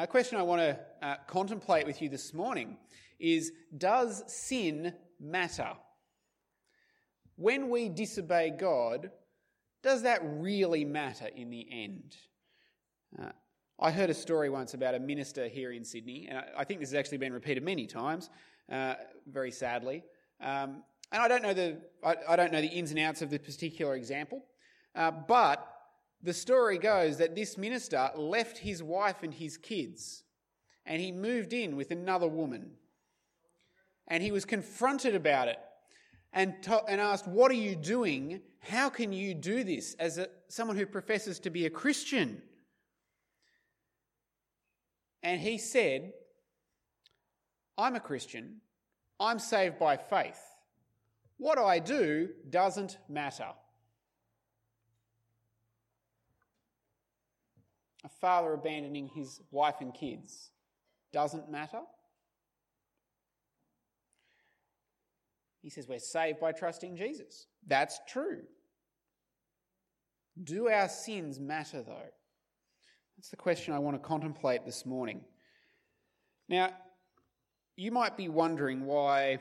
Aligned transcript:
A 0.00 0.06
question 0.06 0.38
I 0.38 0.42
want 0.42 0.60
to 0.60 0.78
uh, 1.02 1.16
contemplate 1.26 1.84
with 1.84 2.00
you 2.00 2.08
this 2.08 2.32
morning 2.32 2.76
is 3.18 3.50
Does 3.76 4.22
sin 4.28 4.94
matter? 5.18 5.72
When 7.34 7.68
we 7.68 7.88
disobey 7.88 8.50
God, 8.56 9.10
does 9.82 10.02
that 10.02 10.20
really 10.22 10.84
matter 10.84 11.26
in 11.34 11.50
the 11.50 11.66
end? 11.68 12.16
Uh, 13.20 13.30
I 13.80 13.90
heard 13.90 14.08
a 14.08 14.14
story 14.14 14.48
once 14.48 14.72
about 14.72 14.94
a 14.94 15.00
minister 15.00 15.48
here 15.48 15.72
in 15.72 15.84
Sydney, 15.84 16.28
and 16.30 16.44
I 16.56 16.62
think 16.62 16.78
this 16.78 16.90
has 16.90 16.98
actually 16.98 17.18
been 17.18 17.32
repeated 17.32 17.64
many 17.64 17.88
times, 17.88 18.30
uh, 18.70 18.94
very 19.26 19.50
sadly. 19.50 20.04
Um, 20.40 20.84
and 21.10 21.22
I 21.22 21.26
don't 21.26 21.42
know 21.42 21.54
the 21.54 21.78
I, 22.04 22.14
I, 22.28 22.36
don't 22.36 22.52
know 22.52 22.60
the 22.60 22.68
ins 22.68 22.92
and 22.92 23.00
outs 23.00 23.20
of 23.20 23.30
the 23.30 23.38
particular 23.40 23.96
example, 23.96 24.44
uh, 24.94 25.10
but 25.10 25.77
the 26.22 26.34
story 26.34 26.78
goes 26.78 27.18
that 27.18 27.34
this 27.34 27.56
minister 27.56 28.10
left 28.16 28.58
his 28.58 28.82
wife 28.82 29.22
and 29.22 29.32
his 29.32 29.56
kids 29.56 30.24
and 30.88 31.00
he 31.00 31.12
moved 31.12 31.52
in 31.52 31.76
with 31.76 31.90
another 31.90 32.26
woman. 32.26 32.70
And 34.08 34.22
he 34.22 34.32
was 34.32 34.46
confronted 34.46 35.14
about 35.14 35.48
it 35.48 35.58
and, 36.32 36.60
to- 36.62 36.84
and 36.86 37.00
asked, 37.00 37.28
What 37.28 37.50
are 37.50 37.54
you 37.54 37.76
doing? 37.76 38.40
How 38.60 38.88
can 38.88 39.12
you 39.12 39.34
do 39.34 39.62
this 39.62 39.94
as 39.94 40.18
a, 40.18 40.28
someone 40.48 40.76
who 40.76 40.86
professes 40.86 41.38
to 41.40 41.50
be 41.50 41.66
a 41.66 41.70
Christian? 41.70 42.42
And 45.22 45.40
he 45.40 45.58
said, 45.58 46.12
I'm 47.76 47.94
a 47.94 48.00
Christian. 48.00 48.56
I'm 49.20 49.38
saved 49.38 49.78
by 49.78 49.96
faith. 49.96 50.40
What 51.36 51.58
I 51.58 51.78
do 51.80 52.30
doesn't 52.48 52.98
matter. 53.08 53.48
A 58.04 58.08
father 58.08 58.52
abandoning 58.52 59.08
his 59.08 59.40
wife 59.50 59.76
and 59.80 59.92
kids 59.92 60.50
doesn't 61.12 61.50
matter. 61.50 61.80
He 65.62 65.70
says 65.70 65.88
we're 65.88 65.98
saved 65.98 66.40
by 66.40 66.52
trusting 66.52 66.96
Jesus. 66.96 67.46
That's 67.66 68.00
true. 68.08 68.42
Do 70.42 70.68
our 70.68 70.88
sins 70.88 71.40
matter, 71.40 71.82
though? 71.82 72.10
That's 73.16 73.30
the 73.30 73.36
question 73.36 73.74
I 73.74 73.80
want 73.80 74.00
to 74.00 74.06
contemplate 74.06 74.64
this 74.64 74.86
morning. 74.86 75.20
Now, 76.48 76.70
you 77.76 77.90
might 77.90 78.16
be 78.16 78.28
wondering 78.28 78.86
why 78.86 79.40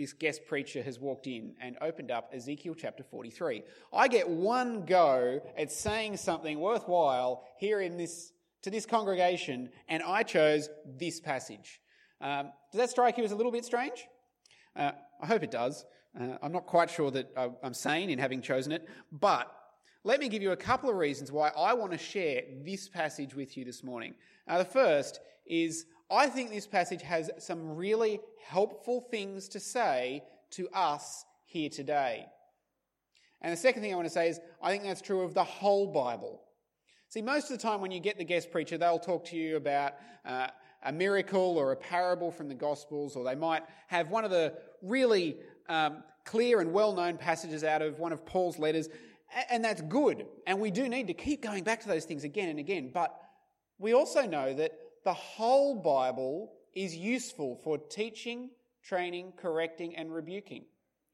this 0.00 0.14
guest 0.14 0.46
preacher 0.46 0.82
has 0.82 0.98
walked 0.98 1.26
in 1.26 1.52
and 1.60 1.76
opened 1.82 2.10
up 2.10 2.30
Ezekiel 2.32 2.74
chapter 2.74 3.02
43. 3.02 3.62
I 3.92 4.08
get 4.08 4.26
one 4.26 4.86
go 4.86 5.42
at 5.58 5.70
saying 5.70 6.16
something 6.16 6.58
worthwhile 6.58 7.44
here 7.58 7.82
in 7.82 7.98
this, 7.98 8.32
to 8.62 8.70
this 8.70 8.86
congregation, 8.86 9.68
and 9.88 10.02
I 10.02 10.22
chose 10.22 10.70
this 10.98 11.20
passage. 11.20 11.82
Um, 12.22 12.50
does 12.72 12.78
that 12.78 12.88
strike 12.88 13.18
you 13.18 13.24
as 13.24 13.32
a 13.32 13.36
little 13.36 13.52
bit 13.52 13.66
strange? 13.66 14.06
Uh, 14.74 14.92
I 15.20 15.26
hope 15.26 15.42
it 15.42 15.50
does. 15.50 15.84
Uh, 16.18 16.38
I'm 16.42 16.52
not 16.52 16.64
quite 16.64 16.88
sure 16.88 17.10
that 17.10 17.30
I'm 17.62 17.74
sane 17.74 18.08
in 18.08 18.18
having 18.18 18.40
chosen 18.40 18.72
it, 18.72 18.88
but 19.12 19.54
let 20.02 20.18
me 20.18 20.30
give 20.30 20.40
you 20.40 20.52
a 20.52 20.56
couple 20.56 20.88
of 20.88 20.96
reasons 20.96 21.30
why 21.30 21.50
I 21.54 21.74
want 21.74 21.92
to 21.92 21.98
share 21.98 22.40
this 22.64 22.88
passage 22.88 23.34
with 23.34 23.54
you 23.54 23.66
this 23.66 23.84
morning. 23.84 24.14
Uh, 24.48 24.56
the 24.56 24.64
first 24.64 25.20
is 25.44 25.84
I 26.10 26.28
think 26.28 26.50
this 26.50 26.66
passage 26.66 27.02
has 27.02 27.30
some 27.38 27.76
really 27.76 28.20
helpful 28.46 29.06
things 29.10 29.48
to 29.50 29.60
say 29.60 30.24
to 30.52 30.68
us 30.70 31.24
here 31.44 31.70
today. 31.70 32.26
And 33.40 33.52
the 33.52 33.56
second 33.56 33.82
thing 33.82 33.92
I 33.92 33.96
want 33.96 34.06
to 34.06 34.12
say 34.12 34.28
is 34.28 34.40
I 34.62 34.70
think 34.70 34.82
that's 34.84 35.00
true 35.00 35.22
of 35.22 35.34
the 35.34 35.44
whole 35.44 35.86
Bible. 35.86 36.42
See, 37.08 37.22
most 37.22 37.50
of 37.50 37.56
the 37.56 37.62
time 37.62 37.80
when 37.80 37.90
you 37.90 38.00
get 38.00 38.18
the 38.18 38.24
guest 38.24 38.50
preacher, 38.50 38.76
they'll 38.76 38.98
talk 38.98 39.24
to 39.26 39.36
you 39.36 39.56
about 39.56 39.94
uh, 40.24 40.48
a 40.84 40.92
miracle 40.92 41.58
or 41.58 41.72
a 41.72 41.76
parable 41.76 42.30
from 42.30 42.48
the 42.48 42.54
Gospels, 42.54 43.16
or 43.16 43.24
they 43.24 43.34
might 43.34 43.62
have 43.88 44.10
one 44.10 44.24
of 44.24 44.30
the 44.30 44.54
really 44.82 45.36
um, 45.68 46.02
clear 46.24 46.60
and 46.60 46.72
well 46.72 46.92
known 46.92 47.16
passages 47.16 47.64
out 47.64 47.82
of 47.82 47.98
one 47.98 48.12
of 48.12 48.24
Paul's 48.24 48.58
letters, 48.58 48.88
and 49.50 49.64
that's 49.64 49.82
good. 49.82 50.26
And 50.46 50.60
we 50.60 50.70
do 50.70 50.88
need 50.88 51.06
to 51.08 51.14
keep 51.14 51.42
going 51.42 51.64
back 51.64 51.80
to 51.80 51.88
those 51.88 52.04
things 52.04 52.24
again 52.24 52.48
and 52.48 52.58
again. 52.58 52.90
But 52.92 53.16
we 53.78 53.94
also 53.94 54.26
know 54.26 54.54
that 54.54 54.72
the 55.04 55.14
whole 55.14 55.76
Bible 55.76 56.52
is 56.74 56.94
useful 56.94 57.60
for 57.62 57.78
teaching, 57.78 58.50
training, 58.82 59.32
correcting, 59.36 59.96
and 59.96 60.12
rebuking 60.12 60.64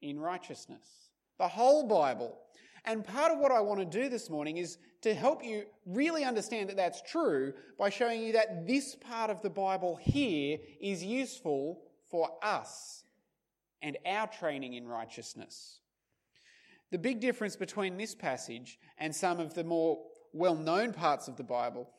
in 0.01 0.19
righteousness. 0.19 1.09
The 1.37 1.47
whole 1.47 1.87
Bible. 1.87 2.37
And 2.85 3.03
part 3.03 3.31
of 3.31 3.39
what 3.39 3.51
I 3.51 3.59
want 3.59 3.79
to 3.79 3.85
do 3.85 4.09
this 4.09 4.29
morning 4.29 4.57
is 4.57 4.77
to 5.01 5.13
help 5.13 5.43
you 5.43 5.65
really 5.85 6.23
understand 6.23 6.69
that 6.69 6.77
that's 6.77 7.01
true 7.01 7.53
by 7.77 7.89
showing 7.89 8.21
you 8.21 8.33
that 8.33 8.67
this 8.67 8.95
part 8.95 9.29
of 9.29 9.41
the 9.41 9.49
Bible 9.49 9.97
here 10.01 10.57
is 10.81 11.03
useful 11.03 11.81
for 12.09 12.29
us 12.41 13.03
and 13.81 13.97
our 14.05 14.27
training 14.27 14.73
in 14.73 14.87
righteousness. 14.87 15.79
The 16.91 16.97
big 16.97 17.19
difference 17.19 17.55
between 17.55 17.97
this 17.97 18.15
passage 18.15 18.79
and 18.97 19.13
some 19.13 19.39
of 19.39 19.53
the 19.53 19.63
more 19.63 19.99
well 20.33 20.55
known 20.55 20.93
parts 20.93 21.27
of 21.27 21.35
the 21.35 21.43
Bible 21.43 21.89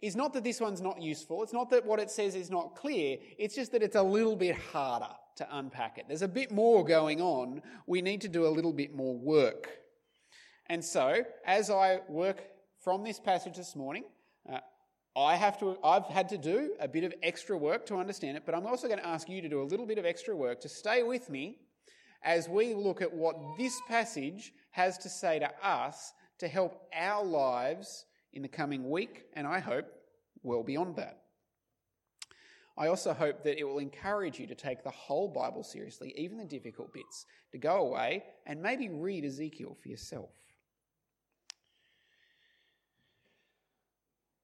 is 0.00 0.14
not 0.14 0.32
that 0.32 0.44
this 0.44 0.60
one's 0.60 0.80
not 0.80 1.00
useful. 1.00 1.42
It's 1.42 1.52
not 1.52 1.70
that 1.70 1.84
what 1.84 1.98
it 1.98 2.10
says 2.10 2.34
is 2.34 2.50
not 2.50 2.76
clear. 2.76 3.18
It's 3.38 3.54
just 3.54 3.72
that 3.72 3.82
it's 3.82 3.96
a 3.96 4.02
little 4.02 4.36
bit 4.36 4.56
harder 4.56 5.12
to 5.36 5.56
unpack 5.56 5.98
it. 5.98 6.04
There's 6.06 6.22
a 6.22 6.28
bit 6.28 6.52
more 6.52 6.84
going 6.84 7.20
on. 7.20 7.62
We 7.86 8.02
need 8.02 8.20
to 8.22 8.28
do 8.28 8.46
a 8.46 8.48
little 8.48 8.72
bit 8.72 8.94
more 8.94 9.16
work. 9.16 9.70
And 10.66 10.84
so, 10.84 11.22
as 11.46 11.70
I 11.70 12.00
work 12.08 12.42
from 12.80 13.02
this 13.02 13.18
passage 13.18 13.56
this 13.56 13.74
morning, 13.74 14.04
uh, 14.50 14.58
I 15.16 15.34
have 15.34 15.58
to, 15.60 15.76
I've 15.82 16.04
had 16.04 16.28
to 16.28 16.38
do 16.38 16.74
a 16.78 16.86
bit 16.86 17.02
of 17.04 17.12
extra 17.22 17.56
work 17.56 17.86
to 17.86 17.96
understand 17.96 18.36
it, 18.36 18.44
but 18.46 18.54
I'm 18.54 18.66
also 18.66 18.86
going 18.86 19.00
to 19.00 19.06
ask 19.06 19.28
you 19.28 19.40
to 19.42 19.48
do 19.48 19.62
a 19.62 19.64
little 19.64 19.86
bit 19.86 19.98
of 19.98 20.04
extra 20.04 20.36
work 20.36 20.60
to 20.60 20.68
stay 20.68 21.02
with 21.02 21.28
me 21.30 21.58
as 22.22 22.48
we 22.48 22.74
look 22.74 23.00
at 23.00 23.12
what 23.12 23.36
this 23.56 23.80
passage 23.88 24.52
has 24.70 24.98
to 24.98 25.08
say 25.08 25.38
to 25.38 25.50
us 25.66 26.12
to 26.38 26.46
help 26.46 26.82
our 26.94 27.24
lives 27.24 28.04
in 28.32 28.42
the 28.42 28.48
coming 28.48 28.88
week, 28.88 29.24
and 29.34 29.46
I 29.46 29.58
hope 29.58 29.86
well 30.42 30.62
beyond 30.62 30.96
that. 30.96 31.22
I 32.76 32.86
also 32.86 33.12
hope 33.12 33.42
that 33.42 33.58
it 33.58 33.64
will 33.64 33.78
encourage 33.78 34.38
you 34.38 34.46
to 34.46 34.54
take 34.54 34.84
the 34.84 34.90
whole 34.90 35.28
Bible 35.28 35.64
seriously, 35.64 36.14
even 36.16 36.38
the 36.38 36.44
difficult 36.44 36.92
bits, 36.92 37.26
to 37.50 37.58
go 37.58 37.78
away 37.78 38.22
and 38.46 38.62
maybe 38.62 38.88
read 38.88 39.24
Ezekiel 39.24 39.76
for 39.82 39.88
yourself. 39.88 40.30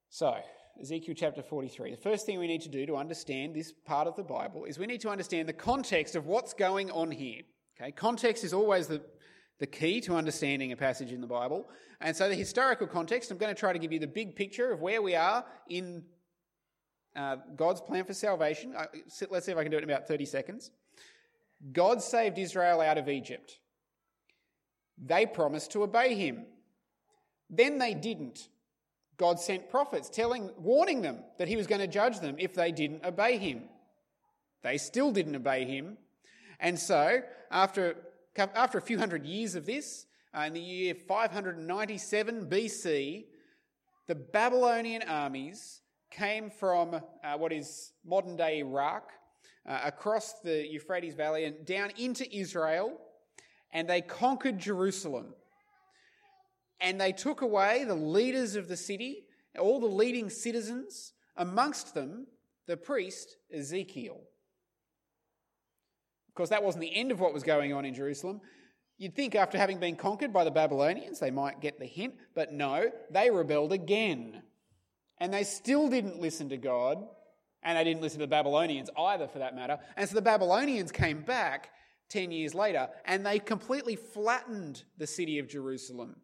So, 0.09 0.35
Ezekiel 0.81 1.15
chapter 1.17 1.41
43. 1.41 1.91
The 1.91 1.97
first 1.97 2.25
thing 2.25 2.37
we 2.39 2.47
need 2.47 2.61
to 2.61 2.69
do 2.69 2.85
to 2.85 2.97
understand 2.97 3.55
this 3.55 3.71
part 3.71 4.07
of 4.07 4.17
the 4.17 4.23
Bible 4.23 4.65
is 4.65 4.77
we 4.77 4.85
need 4.85 5.01
to 5.01 5.09
understand 5.09 5.47
the 5.47 5.53
context 5.53 6.15
of 6.15 6.25
what's 6.25 6.53
going 6.53 6.91
on 6.91 7.11
here. 7.11 7.41
Okay, 7.79 7.91
context 7.91 8.43
is 8.43 8.53
always 8.53 8.87
the 8.87 9.01
the 9.59 9.67
key 9.67 10.01
to 10.01 10.15
understanding 10.15 10.71
a 10.71 10.75
passage 10.75 11.11
in 11.11 11.21
the 11.21 11.27
Bible. 11.27 11.69
And 12.01 12.15
so, 12.15 12.27
the 12.27 12.35
historical 12.35 12.87
context, 12.87 13.31
I'm 13.31 13.37
going 13.37 13.53
to 13.53 13.59
try 13.59 13.73
to 13.73 13.79
give 13.79 13.91
you 13.91 13.99
the 13.99 14.07
big 14.07 14.35
picture 14.35 14.71
of 14.71 14.81
where 14.81 15.01
we 15.01 15.15
are 15.15 15.45
in 15.69 16.03
uh, 17.15 17.37
God's 17.55 17.81
plan 17.81 18.03
for 18.03 18.13
salvation. 18.13 18.73
Uh, 18.75 18.85
let's 19.29 19.45
see 19.45 19.51
if 19.51 19.57
I 19.57 19.63
can 19.63 19.71
do 19.71 19.77
it 19.77 19.83
in 19.83 19.89
about 19.89 20.07
30 20.07 20.25
seconds. 20.25 20.71
God 21.71 22.01
saved 22.01 22.37
Israel 22.37 22.81
out 22.81 22.97
of 22.97 23.07
Egypt. 23.07 23.59
They 24.97 25.25
promised 25.25 25.71
to 25.71 25.83
obey 25.83 26.15
him. 26.15 26.45
Then 27.49 27.79
they 27.79 27.93
didn't. 27.93 28.49
God 29.17 29.39
sent 29.39 29.69
prophets 29.69 30.09
telling, 30.09 30.49
warning 30.57 31.01
them 31.01 31.19
that 31.37 31.47
he 31.47 31.55
was 31.55 31.67
going 31.67 31.79
to 31.79 31.87
judge 31.87 32.19
them 32.19 32.35
if 32.37 32.53
they 32.53 32.71
didn't 32.71 33.05
obey 33.05 33.37
him. 33.37 33.63
They 34.61 34.77
still 34.77 35.11
didn't 35.11 35.35
obey 35.35 35.63
him. 35.65 35.97
And 36.59 36.77
so, 36.77 37.21
after 37.51 37.95
after 38.37 38.77
a 38.77 38.81
few 38.81 38.97
hundred 38.97 39.25
years 39.25 39.55
of 39.55 39.65
this, 39.65 40.05
uh, 40.35 40.41
in 40.41 40.53
the 40.53 40.59
year 40.59 40.93
597 40.93 42.47
BC, 42.49 43.25
the 44.07 44.15
Babylonian 44.15 45.03
armies 45.03 45.81
came 46.11 46.49
from 46.49 46.95
uh, 46.95 47.37
what 47.37 47.53
is 47.53 47.93
modern 48.05 48.35
day 48.35 48.59
Iraq 48.59 49.11
uh, 49.65 49.79
across 49.83 50.41
the 50.41 50.67
Euphrates 50.67 51.15
Valley 51.15 51.45
and 51.45 51.65
down 51.65 51.91
into 51.97 52.29
Israel, 52.35 52.99
and 53.71 53.87
they 53.87 54.01
conquered 54.01 54.59
Jerusalem. 54.59 55.33
And 56.81 56.99
they 56.99 57.13
took 57.13 57.41
away 57.41 57.85
the 57.85 57.95
leaders 57.95 58.55
of 58.55 58.67
the 58.67 58.77
city, 58.77 59.25
all 59.57 59.79
the 59.79 59.87
leading 59.87 60.29
citizens, 60.29 61.13
amongst 61.37 61.93
them 61.93 62.27
the 62.67 62.75
priest 62.75 63.37
Ezekiel. 63.53 64.19
Of 66.35 66.37
course, 66.37 66.49
that 66.49 66.63
wasn't 66.65 66.81
the 66.81 66.93
end 66.93 67.13
of 67.13 67.21
what 67.21 67.33
was 67.33 67.43
going 67.43 67.71
on 67.71 67.85
in 67.85 67.93
Jerusalem. 67.93 68.41
You'd 68.97 69.15
think 69.15 69.35
after 69.35 69.57
having 69.57 69.79
been 69.79 69.95
conquered 69.95 70.33
by 70.33 70.43
the 70.43 70.51
Babylonians, 70.51 71.17
they 71.17 71.31
might 71.31 71.61
get 71.61 71.79
the 71.79 71.85
hint, 71.85 72.15
but 72.33 72.51
no, 72.51 72.91
they 73.09 73.29
rebelled 73.29 73.71
again. 73.71 74.43
And 75.17 75.33
they 75.33 75.45
still 75.45 75.87
didn't 75.87 76.19
listen 76.19 76.49
to 76.49 76.57
God, 76.57 77.07
and 77.63 77.77
they 77.77 77.85
didn't 77.85 78.01
listen 78.01 78.19
to 78.19 78.25
the 78.25 78.29
Babylonians 78.29 78.89
either, 78.97 79.29
for 79.29 79.39
that 79.39 79.55
matter. 79.55 79.79
And 79.95 80.09
so 80.09 80.15
the 80.15 80.21
Babylonians 80.21 80.91
came 80.91 81.21
back 81.21 81.69
10 82.09 82.33
years 82.33 82.53
later, 82.53 82.89
and 83.05 83.25
they 83.25 83.39
completely 83.39 83.95
flattened 83.95 84.83
the 84.97 85.07
city 85.07 85.39
of 85.39 85.47
Jerusalem. 85.47 86.17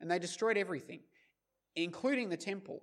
And 0.00 0.10
they 0.10 0.18
destroyed 0.18 0.56
everything, 0.56 1.00
including 1.74 2.30
the 2.30 2.38
temple. 2.38 2.80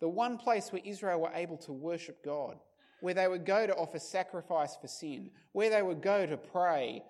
the 0.00 0.08
one 0.08 0.36
place 0.36 0.72
where 0.72 0.82
Israel 0.84 1.20
were 1.20 1.32
able 1.34 1.56
to 1.58 1.72
worship 1.72 2.24
God, 2.24 2.58
where 3.00 3.14
they 3.14 3.28
would 3.28 3.44
go 3.44 3.66
to 3.66 3.74
offer 3.74 3.98
sacrifice 3.98 4.76
for 4.80 4.88
sin, 4.88 5.30
where 5.52 5.70
they 5.70 5.82
would 5.82 6.02
go 6.02 6.26
to 6.26 6.36
pray, 6.36 7.02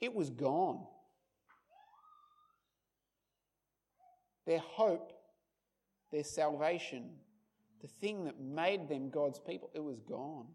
it 0.00 0.14
was 0.14 0.30
gone. 0.30 0.84
Their 4.46 4.58
hope, 4.58 5.12
their 6.10 6.24
salvation, 6.24 7.10
the 7.80 7.88
thing 7.88 8.24
that 8.24 8.40
made 8.40 8.88
them 8.88 9.10
God's 9.10 9.38
people, 9.38 9.70
it 9.74 9.82
was 9.82 10.00
gone. 10.00 10.46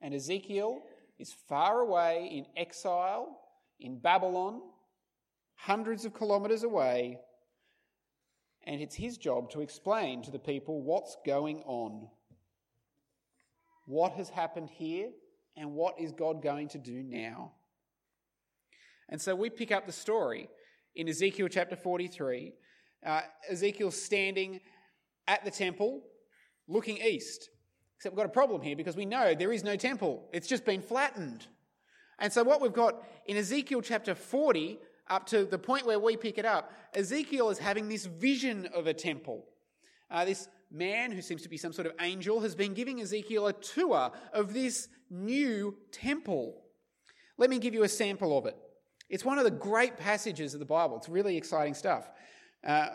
And 0.00 0.12
Ezekiel 0.12 0.82
is 1.18 1.32
far 1.48 1.80
away 1.80 2.28
in 2.32 2.46
exile 2.60 3.38
in 3.78 3.98
Babylon, 3.98 4.60
hundreds 5.54 6.04
of 6.04 6.16
kilometres 6.18 6.64
away, 6.64 7.18
and 8.64 8.80
it's 8.80 8.94
his 8.94 9.16
job 9.16 9.50
to 9.50 9.60
explain 9.60 10.22
to 10.22 10.30
the 10.30 10.38
people 10.38 10.82
what's 10.82 11.16
going 11.26 11.62
on. 11.66 12.08
What 13.86 14.12
has 14.12 14.28
happened 14.28 14.70
here, 14.70 15.10
and 15.56 15.72
what 15.72 15.98
is 15.98 16.12
God 16.12 16.42
going 16.42 16.68
to 16.68 16.78
do 16.78 17.02
now? 17.02 17.52
And 19.08 19.20
so 19.20 19.34
we 19.34 19.50
pick 19.50 19.72
up 19.72 19.86
the 19.86 19.92
story 19.92 20.48
in 20.94 21.08
Ezekiel 21.08 21.48
chapter 21.48 21.76
43. 21.76 22.52
Uh, 23.04 23.20
Ezekiel's 23.50 24.00
standing 24.00 24.60
at 25.26 25.44
the 25.44 25.50
temple 25.50 26.02
looking 26.68 26.98
east. 26.98 27.50
Except 27.96 28.14
we've 28.14 28.18
got 28.18 28.26
a 28.26 28.32
problem 28.32 28.62
here 28.62 28.76
because 28.76 28.96
we 28.96 29.04
know 29.04 29.34
there 29.34 29.52
is 29.52 29.62
no 29.62 29.76
temple, 29.76 30.28
it's 30.32 30.48
just 30.48 30.64
been 30.64 30.82
flattened. 30.82 31.46
And 32.18 32.32
so, 32.32 32.42
what 32.42 32.60
we've 32.60 32.72
got 32.72 33.02
in 33.26 33.36
Ezekiel 33.36 33.80
chapter 33.80 34.14
40, 34.14 34.78
up 35.08 35.26
to 35.26 35.44
the 35.44 35.58
point 35.58 35.86
where 35.86 35.98
we 35.98 36.16
pick 36.16 36.38
it 36.38 36.44
up, 36.44 36.72
Ezekiel 36.94 37.50
is 37.50 37.58
having 37.58 37.88
this 37.88 38.06
vision 38.06 38.68
of 38.74 38.86
a 38.86 38.94
temple. 38.94 39.44
Uh, 40.10 40.24
this 40.24 40.48
man, 40.70 41.12
who 41.12 41.22
seems 41.22 41.42
to 41.42 41.48
be 41.48 41.56
some 41.56 41.72
sort 41.72 41.86
of 41.86 41.92
angel, 42.00 42.40
has 42.40 42.54
been 42.54 42.74
giving 42.74 43.00
Ezekiel 43.00 43.46
a 43.46 43.52
tour 43.52 44.10
of 44.32 44.52
this 44.52 44.88
new 45.10 45.76
temple. 45.90 46.62
Let 47.36 47.50
me 47.50 47.58
give 47.58 47.74
you 47.74 47.82
a 47.82 47.88
sample 47.88 48.36
of 48.36 48.46
it. 48.46 48.56
It's 49.08 49.24
one 49.24 49.38
of 49.38 49.44
the 49.44 49.50
great 49.50 49.98
passages 49.98 50.54
of 50.54 50.60
the 50.60 50.66
Bible. 50.66 50.96
It's 50.96 51.08
really 51.08 51.36
exciting 51.36 51.74
stuff. 51.74 52.10
Uh, 52.66 52.88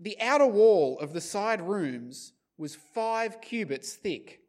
the 0.00 0.20
outer 0.20 0.46
wall 0.46 0.98
of 0.98 1.12
the 1.12 1.20
side 1.20 1.62
rooms 1.62 2.32
was 2.58 2.74
five 2.74 3.40
cubits 3.40 3.94
thick. 3.94 4.40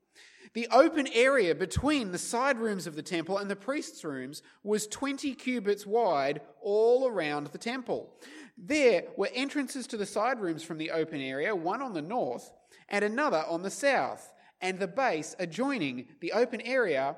The 0.53 0.67
open 0.71 1.07
area 1.13 1.53
between 1.53 2.11
the 2.11 2.17
side 2.17 2.57
rooms 2.57 2.87
of 2.87 2.95
the 2.95 3.01
temple 3.01 3.37
and 3.37 3.49
the 3.49 3.55
priest's 3.55 4.03
rooms 4.03 4.41
was 4.63 4.87
20 4.87 5.33
cubits 5.35 5.85
wide 5.85 6.41
all 6.61 7.07
around 7.07 7.47
the 7.47 7.57
temple. 7.57 8.13
There 8.57 9.03
were 9.17 9.29
entrances 9.33 9.87
to 9.87 9.97
the 9.97 10.05
side 10.05 10.39
rooms 10.39 10.63
from 10.63 10.77
the 10.77 10.91
open 10.91 11.21
area, 11.21 11.55
one 11.55 11.81
on 11.81 11.93
the 11.93 12.01
north 12.01 12.51
and 12.89 13.03
another 13.03 13.43
on 13.47 13.61
the 13.61 13.69
south, 13.69 14.33
and 14.61 14.79
the 14.79 14.87
base 14.87 15.35
adjoining 15.39 16.07
the 16.21 16.31
open 16.31 16.61
area 16.61 17.15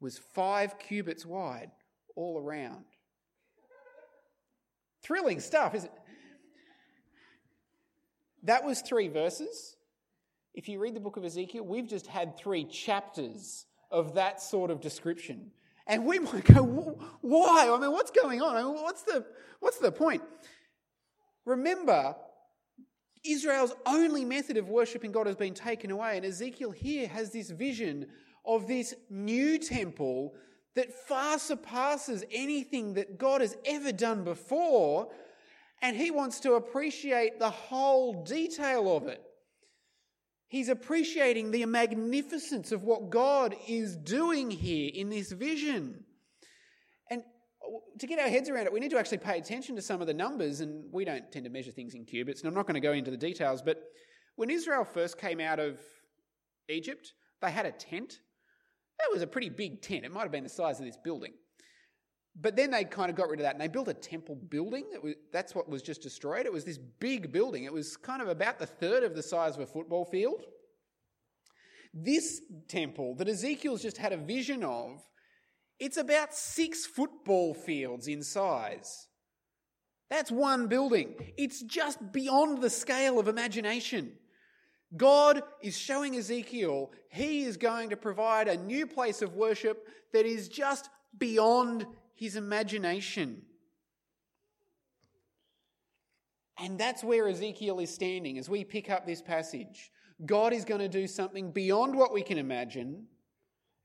was 0.00 0.18
five 0.18 0.78
cubits 0.78 1.26
wide 1.26 1.70
all 2.16 2.38
around. 2.38 2.84
Thrilling 5.02 5.40
stuff, 5.40 5.74
isn't 5.74 5.92
it? 5.92 5.98
That 8.44 8.64
was 8.64 8.80
three 8.80 9.08
verses. 9.08 9.76
If 10.54 10.68
you 10.68 10.78
read 10.78 10.94
the 10.94 11.00
book 11.00 11.16
of 11.16 11.24
Ezekiel, 11.24 11.64
we've 11.64 11.88
just 11.88 12.06
had 12.06 12.36
three 12.36 12.64
chapters 12.64 13.66
of 13.90 14.14
that 14.14 14.40
sort 14.40 14.70
of 14.70 14.80
description. 14.80 15.50
And 15.86 16.04
we 16.04 16.18
might 16.18 16.44
go, 16.44 16.98
why? 17.20 17.70
I 17.70 17.78
mean, 17.78 17.92
what's 17.92 18.10
going 18.10 18.42
on? 18.42 18.56
I 18.56 18.62
mean, 18.62 18.74
what's, 18.74 19.02
the, 19.02 19.24
what's 19.60 19.78
the 19.78 19.92
point? 19.92 20.22
Remember, 21.44 22.14
Israel's 23.24 23.74
only 23.86 24.24
method 24.24 24.56
of 24.56 24.68
worshipping 24.68 25.12
God 25.12 25.26
has 25.26 25.36
been 25.36 25.54
taken 25.54 25.90
away. 25.90 26.16
And 26.16 26.26
Ezekiel 26.26 26.70
here 26.70 27.08
has 27.08 27.30
this 27.30 27.50
vision 27.50 28.06
of 28.44 28.66
this 28.66 28.94
new 29.08 29.58
temple 29.58 30.34
that 30.74 30.92
far 31.06 31.38
surpasses 31.38 32.24
anything 32.30 32.94
that 32.94 33.18
God 33.18 33.40
has 33.40 33.56
ever 33.64 33.92
done 33.92 34.24
before. 34.24 35.08
And 35.80 35.96
he 35.96 36.10
wants 36.10 36.40
to 36.40 36.54
appreciate 36.54 37.38
the 37.38 37.50
whole 37.50 38.24
detail 38.24 38.96
of 38.96 39.06
it. 39.06 39.22
He's 40.52 40.68
appreciating 40.68 41.50
the 41.50 41.64
magnificence 41.64 42.72
of 42.72 42.82
what 42.82 43.08
God 43.08 43.56
is 43.66 43.96
doing 43.96 44.50
here 44.50 44.90
in 44.92 45.08
this 45.08 45.32
vision. 45.32 46.04
And 47.10 47.22
to 47.98 48.06
get 48.06 48.18
our 48.18 48.28
heads 48.28 48.50
around 48.50 48.66
it, 48.66 48.72
we 48.74 48.78
need 48.78 48.90
to 48.90 48.98
actually 48.98 49.16
pay 49.16 49.38
attention 49.38 49.76
to 49.76 49.80
some 49.80 50.02
of 50.02 50.06
the 50.06 50.12
numbers, 50.12 50.60
and 50.60 50.92
we 50.92 51.06
don't 51.06 51.32
tend 51.32 51.46
to 51.46 51.50
measure 51.50 51.70
things 51.70 51.94
in 51.94 52.04
cubits, 52.04 52.42
and 52.42 52.48
I'm 52.48 52.54
not 52.54 52.66
going 52.66 52.74
to 52.74 52.86
go 52.86 52.92
into 52.92 53.10
the 53.10 53.16
details, 53.16 53.62
but 53.62 53.82
when 54.36 54.50
Israel 54.50 54.84
first 54.84 55.18
came 55.18 55.40
out 55.40 55.58
of 55.58 55.80
Egypt, 56.68 57.14
they 57.40 57.50
had 57.50 57.64
a 57.64 57.72
tent. 57.72 58.18
That 58.98 59.08
was 59.10 59.22
a 59.22 59.26
pretty 59.26 59.48
big 59.48 59.80
tent. 59.80 60.04
It 60.04 60.12
might 60.12 60.24
have 60.24 60.32
been 60.32 60.44
the 60.44 60.50
size 60.50 60.78
of 60.80 60.84
this 60.84 60.98
building. 61.02 61.32
But 62.34 62.56
then 62.56 62.70
they 62.70 62.84
kind 62.84 63.10
of 63.10 63.16
got 63.16 63.28
rid 63.28 63.40
of 63.40 63.44
that 63.44 63.54
and 63.54 63.60
they 63.60 63.68
built 63.68 63.88
a 63.88 63.94
temple 63.94 64.36
building. 64.36 64.86
Was, 65.02 65.14
that's 65.32 65.54
what 65.54 65.68
was 65.68 65.82
just 65.82 66.02
destroyed. 66.02 66.46
It 66.46 66.52
was 66.52 66.64
this 66.64 66.78
big 66.78 67.30
building. 67.30 67.64
It 67.64 67.72
was 67.72 67.96
kind 67.96 68.22
of 68.22 68.28
about 68.28 68.58
the 68.58 68.66
third 68.66 69.02
of 69.02 69.14
the 69.14 69.22
size 69.22 69.54
of 69.54 69.60
a 69.60 69.66
football 69.66 70.04
field. 70.04 70.44
This 71.92 72.40
temple 72.68 73.16
that 73.16 73.28
Ezekiel's 73.28 73.82
just 73.82 73.98
had 73.98 74.12
a 74.12 74.16
vision 74.16 74.64
of, 74.64 75.02
it's 75.78 75.98
about 75.98 76.34
six 76.34 76.86
football 76.86 77.52
fields 77.52 78.08
in 78.08 78.22
size. 78.22 79.08
That's 80.08 80.30
one 80.30 80.68
building. 80.68 81.14
It's 81.36 81.62
just 81.62 82.12
beyond 82.12 82.62
the 82.62 82.70
scale 82.70 83.18
of 83.18 83.28
imagination. 83.28 84.12
God 84.96 85.42
is 85.62 85.76
showing 85.76 86.16
Ezekiel 86.16 86.92
he 87.10 87.44
is 87.44 87.56
going 87.56 87.90
to 87.90 87.96
provide 87.96 88.48
a 88.48 88.56
new 88.56 88.86
place 88.86 89.22
of 89.22 89.34
worship 89.34 89.88
that 90.12 90.26
is 90.26 90.48
just 90.48 90.88
beyond 91.18 91.86
his 92.14 92.36
imagination. 92.36 93.42
And 96.58 96.78
that's 96.78 97.02
where 97.02 97.28
Ezekiel 97.28 97.80
is 97.80 97.92
standing 97.92 98.38
as 98.38 98.48
we 98.48 98.64
pick 98.64 98.90
up 98.90 99.06
this 99.06 99.22
passage. 99.22 99.90
God 100.24 100.52
is 100.52 100.64
going 100.64 100.80
to 100.80 100.88
do 100.88 101.06
something 101.06 101.50
beyond 101.50 101.96
what 101.96 102.12
we 102.12 102.22
can 102.22 102.38
imagine. 102.38 103.06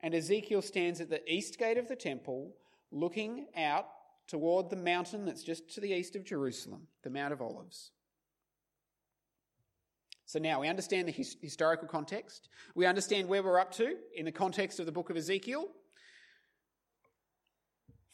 And 0.01 0.13
Ezekiel 0.13 0.62
stands 0.62 1.01
at 1.01 1.09
the 1.09 1.21
east 1.31 1.57
gate 1.57 1.77
of 1.77 1.88
the 1.88 1.95
temple, 1.95 2.53
looking 2.91 3.47
out 3.57 3.88
toward 4.27 4.69
the 4.69 4.75
mountain 4.75 5.25
that's 5.25 5.44
just 5.44 5.73
to 5.73 5.81
the 5.81 5.91
east 5.91 6.15
of 6.15 6.23
Jerusalem, 6.23 6.88
the 7.03 7.09
Mount 7.09 7.33
of 7.33 7.41
Olives. 7.41 7.91
So 10.25 10.40
now 10.40 10.59
we 10.59 10.68
understand 10.68 11.07
the 11.07 11.13
his- 11.13 11.37
historical 11.42 11.87
context. 11.87 12.49
We 12.75 12.85
understand 12.85 13.30
where 13.30 13.42
we're 13.42 13.59
up 13.59 13.71
to 13.75 13.95
in 14.13 14.25
the 14.25 14.31
context 14.31 14.80
of 14.80 14.85
the 14.85 14.92
book 14.92 15.09
of 15.09 15.16
Ezekiel. 15.16 15.69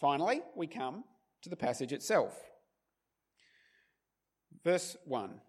Finally, 0.04 0.42
we 0.54 0.68
come 0.68 1.06
to 1.42 1.48
the 1.48 1.56
passage 1.56 1.94
itself. 1.94 2.38
Verse 4.62 4.98
1 5.06 5.40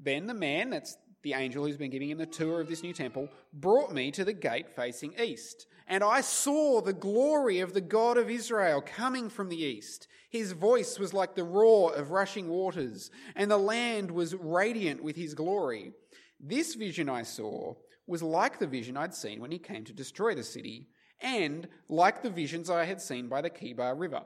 Then 0.00 0.26
the 0.26 0.32
man, 0.32 0.70
that's 0.70 0.96
the 1.22 1.34
angel 1.34 1.66
who's 1.66 1.76
been 1.76 1.90
giving 1.90 2.08
him 2.08 2.16
the 2.16 2.24
tour 2.24 2.62
of 2.62 2.68
this 2.68 2.82
new 2.82 2.94
temple, 2.94 3.28
brought 3.52 3.92
me 3.92 4.10
to 4.12 4.24
the 4.24 4.32
gate 4.32 4.74
facing 4.74 5.12
east. 5.22 5.66
And 5.86 6.02
I 6.02 6.22
saw 6.22 6.80
the 6.80 6.94
glory 6.94 7.60
of 7.60 7.74
the 7.74 7.82
God 7.82 8.16
of 8.16 8.30
Israel 8.30 8.80
coming 8.80 9.28
from 9.28 9.50
the 9.50 9.62
east. 9.62 10.08
His 10.30 10.52
voice 10.52 10.98
was 10.98 11.12
like 11.12 11.34
the 11.34 11.44
roar 11.44 11.94
of 11.94 12.10
rushing 12.10 12.48
waters, 12.48 13.10
and 13.36 13.50
the 13.50 13.58
land 13.58 14.10
was 14.10 14.34
radiant 14.34 15.02
with 15.02 15.16
his 15.16 15.34
glory. 15.34 15.92
This 16.40 16.76
vision 16.76 17.10
I 17.10 17.24
saw 17.24 17.74
was 18.06 18.22
like 18.22 18.58
the 18.58 18.66
vision 18.66 18.96
I'd 18.96 19.12
seen 19.12 19.42
when 19.42 19.50
he 19.50 19.58
came 19.58 19.84
to 19.84 19.92
destroy 19.92 20.34
the 20.34 20.42
city 20.42 20.88
and 21.20 21.68
like 21.88 22.22
the 22.22 22.30
visions 22.30 22.70
I 22.70 22.84
had 22.84 23.00
seen 23.00 23.28
by 23.28 23.40
the 23.40 23.50
Chebar 23.50 23.98
River. 23.98 24.22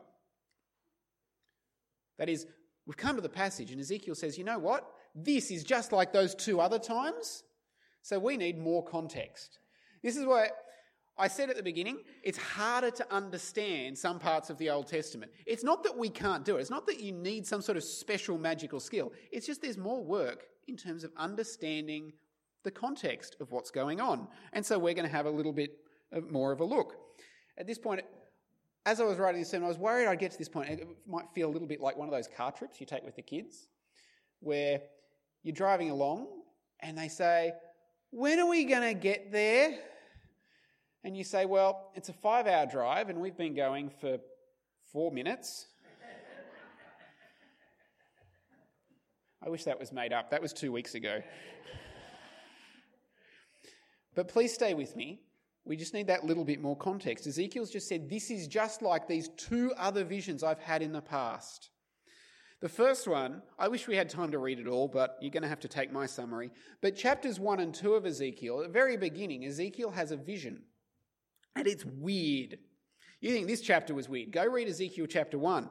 That 2.19 2.29
is, 2.29 2.47
we've 2.87 2.97
come 2.97 3.17
to 3.17 3.23
the 3.23 3.29
passage, 3.29 3.71
and 3.71 3.81
Ezekiel 3.81 4.15
says, 4.15 4.37
you 4.37 4.45
know 4.45 4.59
what? 4.59 4.87
This 5.15 5.51
is 5.51 5.65
just 5.65 5.93
like 5.93 6.13
those 6.13 6.35
two 6.35 6.61
other 6.61 6.79
times, 6.79 7.43
so 8.03 8.19
we 8.19 8.37
need 8.37 8.59
more 8.59 8.85
context. 8.85 9.59
This 10.03 10.17
is 10.17 10.27
why 10.27 10.51
I 11.19 11.29
said 11.29 11.51
at 11.51 11.57
the 11.57 11.63
beginning, 11.63 11.99
it's 12.23 12.39
harder 12.39 12.91
to 12.91 13.15
understand 13.15 13.97
some 13.97 14.19
parts 14.19 14.51
of 14.51 14.59
the 14.59 14.71
Old 14.71 14.87
Testament. 14.87 15.31
It's 15.47 15.63
not 15.63 15.83
that 15.85 15.97
we 15.97 16.09
can't 16.09 16.45
do 16.45 16.57
it, 16.57 16.61
it's 16.61 16.71
not 16.71 16.87
that 16.87 17.01
you 17.01 17.13
need 17.13 17.47
some 17.47 17.63
sort 17.63 17.77
of 17.77 17.85
special 17.85 18.39
magical 18.39 18.81
skill. 18.81 19.13
It's 19.31 19.47
just 19.47 19.63
there's 19.63 19.79
more 19.79 20.03
work 20.03 20.47
in 20.69 20.77
terms 20.77 21.05
of 21.05 21.13
understanding 21.17 22.13
the 22.63 22.71
context 22.71 23.37
of 23.41 23.51
what's 23.51 23.71
going 23.71 24.01
on. 24.01 24.29
And 24.53 24.65
so 24.65 24.79
we're 24.79 24.95
going 24.95 25.07
to 25.07 25.13
have 25.13 25.27
a 25.27 25.31
little 25.31 25.53
bit 25.53 25.73
more 26.31 26.53
of 26.53 26.61
a 26.61 26.65
look. 26.65 26.95
At 27.59 27.67
this 27.67 27.79
point, 27.79 28.03
as 28.85 29.01
I 29.01 29.05
was 29.05 29.19
writing 29.19 29.41
this 29.41 29.51
sermon, 29.51 29.67
I 29.67 29.69
was 29.69 29.79
worried 29.79 30.07
I'd 30.07 30.19
get 30.19 30.33
to 30.33 30.39
this 30.39 30.49
point. 30.49 30.71
It 30.71 30.87
might 31.07 31.27
feel 31.35 31.49
a 31.49 31.53
little 31.53 31.69
bit 31.69 31.81
like 31.81 31.97
one 31.97 32.09
of 32.09 32.13
those 32.13 32.29
car 32.29 32.53
trips 32.53 32.81
you 32.81 32.87
take 32.87 33.05
with 33.05 33.17
the 33.17 33.23
kids, 33.23 33.69
where 34.41 34.81
you're 35.43 35.55
driving 35.55 35.91
along 35.91 36.27
and 36.81 36.99
they 36.99 37.09
say, 37.09 37.53
When 38.11 38.41
are 38.41 38.49
we 38.49 38.65
going 38.65 38.83
to 38.83 38.95
get 38.95 39.31
there? 39.31 39.79
And 41.05 41.17
you 41.17 41.25
say, 41.25 41.47
Well, 41.47 41.91
it's 41.95 42.09
a 42.09 42.13
five 42.13 42.47
hour 42.47 42.67
drive 42.67 43.09
and 43.09 43.21
we've 43.21 43.37
been 43.37 43.55
going 43.55 43.91
for 44.01 44.19
four 44.93 45.13
minutes. 45.13 45.69
I 49.45 49.49
wish 49.49 49.65
that 49.65 49.79
was 49.79 49.91
made 49.93 50.13
up. 50.13 50.31
That 50.31 50.41
was 50.41 50.53
two 50.53 50.71
weeks 50.71 50.95
ago. 50.95 51.21
But 54.15 54.29
please 54.29 54.53
stay 54.53 54.75
with 54.75 54.95
me. 54.95 55.21
We 55.65 55.77
just 55.77 55.95
need 55.95 56.09
that 56.09 56.25
little 56.25 56.45
bit 56.45 56.61
more 56.61 56.77
context. 56.77 57.27
Ezekiel's 57.27 57.71
just 57.71 57.89
said, 57.89 58.11
This 58.11 58.31
is 58.31 58.47
just 58.47 58.83
like 58.83 59.07
these 59.07 59.29
two 59.37 59.73
other 59.79 60.05
visions 60.05 60.43
I've 60.43 60.59
had 60.59 60.83
in 60.83 60.93
the 60.93 61.01
past. 61.01 61.71
The 62.61 62.69
first 62.69 63.09
one, 63.09 63.43
I 63.59 63.67
wish 63.67 63.89
we 63.89 63.97
had 63.97 64.09
time 64.09 64.31
to 64.31 64.39
read 64.39 64.61
it 64.61 64.69
all, 64.69 64.87
but 64.87 65.19
you're 65.21 65.33
going 65.33 65.43
to 65.43 65.49
have 65.49 65.61
to 65.61 65.69
take 65.69 65.93
my 65.93 66.07
summary. 66.07 66.53
But 66.81 66.97
chapters 66.97 67.41
1 67.41 67.59
and 67.59 67.75
2 67.75 67.95
of 67.95 68.07
Ezekiel, 68.07 68.61
at 68.61 68.69
the 68.69 68.73
very 68.73 68.97
beginning, 68.97 69.45
Ezekiel 69.45 69.91
has 69.91 70.13
a 70.13 70.17
vision. 70.17 70.63
And 71.57 71.67
it's 71.67 71.85
weird. 71.85 72.59
You 73.21 73.33
think 73.33 73.49
this 73.49 73.63
chapter 73.63 73.95
was 73.95 74.09
weird. 74.09 74.31
Go 74.31 74.47
read 74.47 74.69
Ezekiel 74.69 75.07
chapter 75.09 75.39
1. 75.39 75.69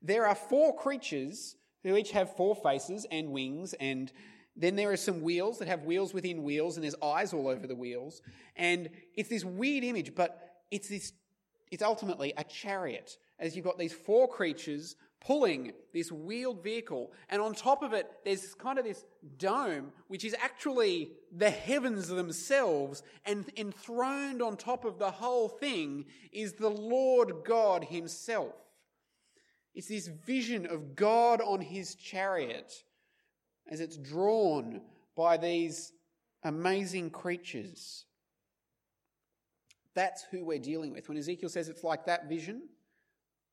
There 0.00 0.26
are 0.26 0.34
four 0.34 0.74
creatures 0.74 1.56
who 1.82 1.96
each 1.96 2.12
have 2.12 2.34
four 2.34 2.54
faces 2.54 3.06
and 3.10 3.28
wings, 3.28 3.74
and 3.74 4.10
then 4.56 4.76
there 4.76 4.90
are 4.90 4.96
some 4.96 5.20
wheels 5.22 5.58
that 5.58 5.68
have 5.68 5.84
wheels 5.84 6.14
within 6.14 6.42
wheels, 6.42 6.76
and 6.76 6.84
there's 6.84 6.94
eyes 7.02 7.32
all 7.32 7.48
over 7.48 7.66
the 7.66 7.74
wheels. 7.74 8.22
And 8.56 8.88
it's 9.14 9.28
this 9.28 9.44
weird 9.44 9.84
image, 9.84 10.14
but 10.14 10.62
it's 10.70 10.88
this 10.88 11.12
it's 11.70 11.82
ultimately 11.82 12.32
a 12.36 12.44
chariot, 12.44 13.18
as 13.38 13.56
you've 13.56 13.64
got 13.64 13.76
these 13.76 13.92
four 13.92 14.28
creatures 14.28 14.94
pulling 15.20 15.72
this 15.92 16.12
wheeled 16.12 16.62
vehicle. 16.62 17.12
And 17.28 17.42
on 17.42 17.54
top 17.54 17.82
of 17.82 17.92
it, 17.92 18.08
there's 18.24 18.54
kind 18.54 18.78
of 18.78 18.84
this 18.84 19.04
dome, 19.38 19.92
which 20.08 20.24
is 20.24 20.36
actually 20.40 21.10
the 21.36 21.50
heavens 21.50 22.08
themselves. 22.08 23.02
And 23.24 23.50
enthroned 23.56 24.42
on 24.42 24.56
top 24.56 24.84
of 24.84 24.98
the 24.98 25.10
whole 25.10 25.48
thing 25.48 26.04
is 26.32 26.52
the 26.52 26.70
Lord 26.70 27.44
God 27.44 27.84
Himself. 27.84 28.54
It's 29.74 29.88
this 29.88 30.06
vision 30.06 30.66
of 30.66 30.94
God 30.94 31.40
on 31.40 31.60
His 31.60 31.96
chariot 31.96 32.72
as 33.68 33.80
it's 33.80 33.96
drawn 33.96 34.80
by 35.16 35.36
these 35.36 35.92
amazing 36.44 37.10
creatures. 37.10 38.04
That's 39.94 40.24
who 40.30 40.44
we're 40.44 40.58
dealing 40.58 40.92
with. 40.92 41.08
When 41.08 41.16
Ezekiel 41.16 41.48
says 41.48 41.68
it's 41.68 41.84
like 41.84 42.04
that 42.06 42.28
vision, 42.28 42.68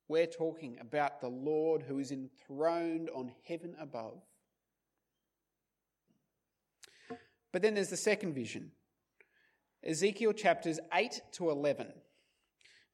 we're 0.08 0.28
talking 0.28 0.78
about 0.80 1.22
the 1.22 1.30
Lord 1.30 1.84
who 1.84 2.00
is 2.00 2.12
enthroned 2.12 3.10
on 3.16 3.32
heaven 3.48 3.76
above. 3.80 4.22
But 7.52 7.62
then 7.62 7.76
there's 7.76 7.90
the 7.90 7.98
second 7.98 8.34
vision 8.34 8.72
Ezekiel 9.84 10.34
chapters 10.34 10.80
8 10.94 11.22
to 11.34 11.50
11. 11.50 11.94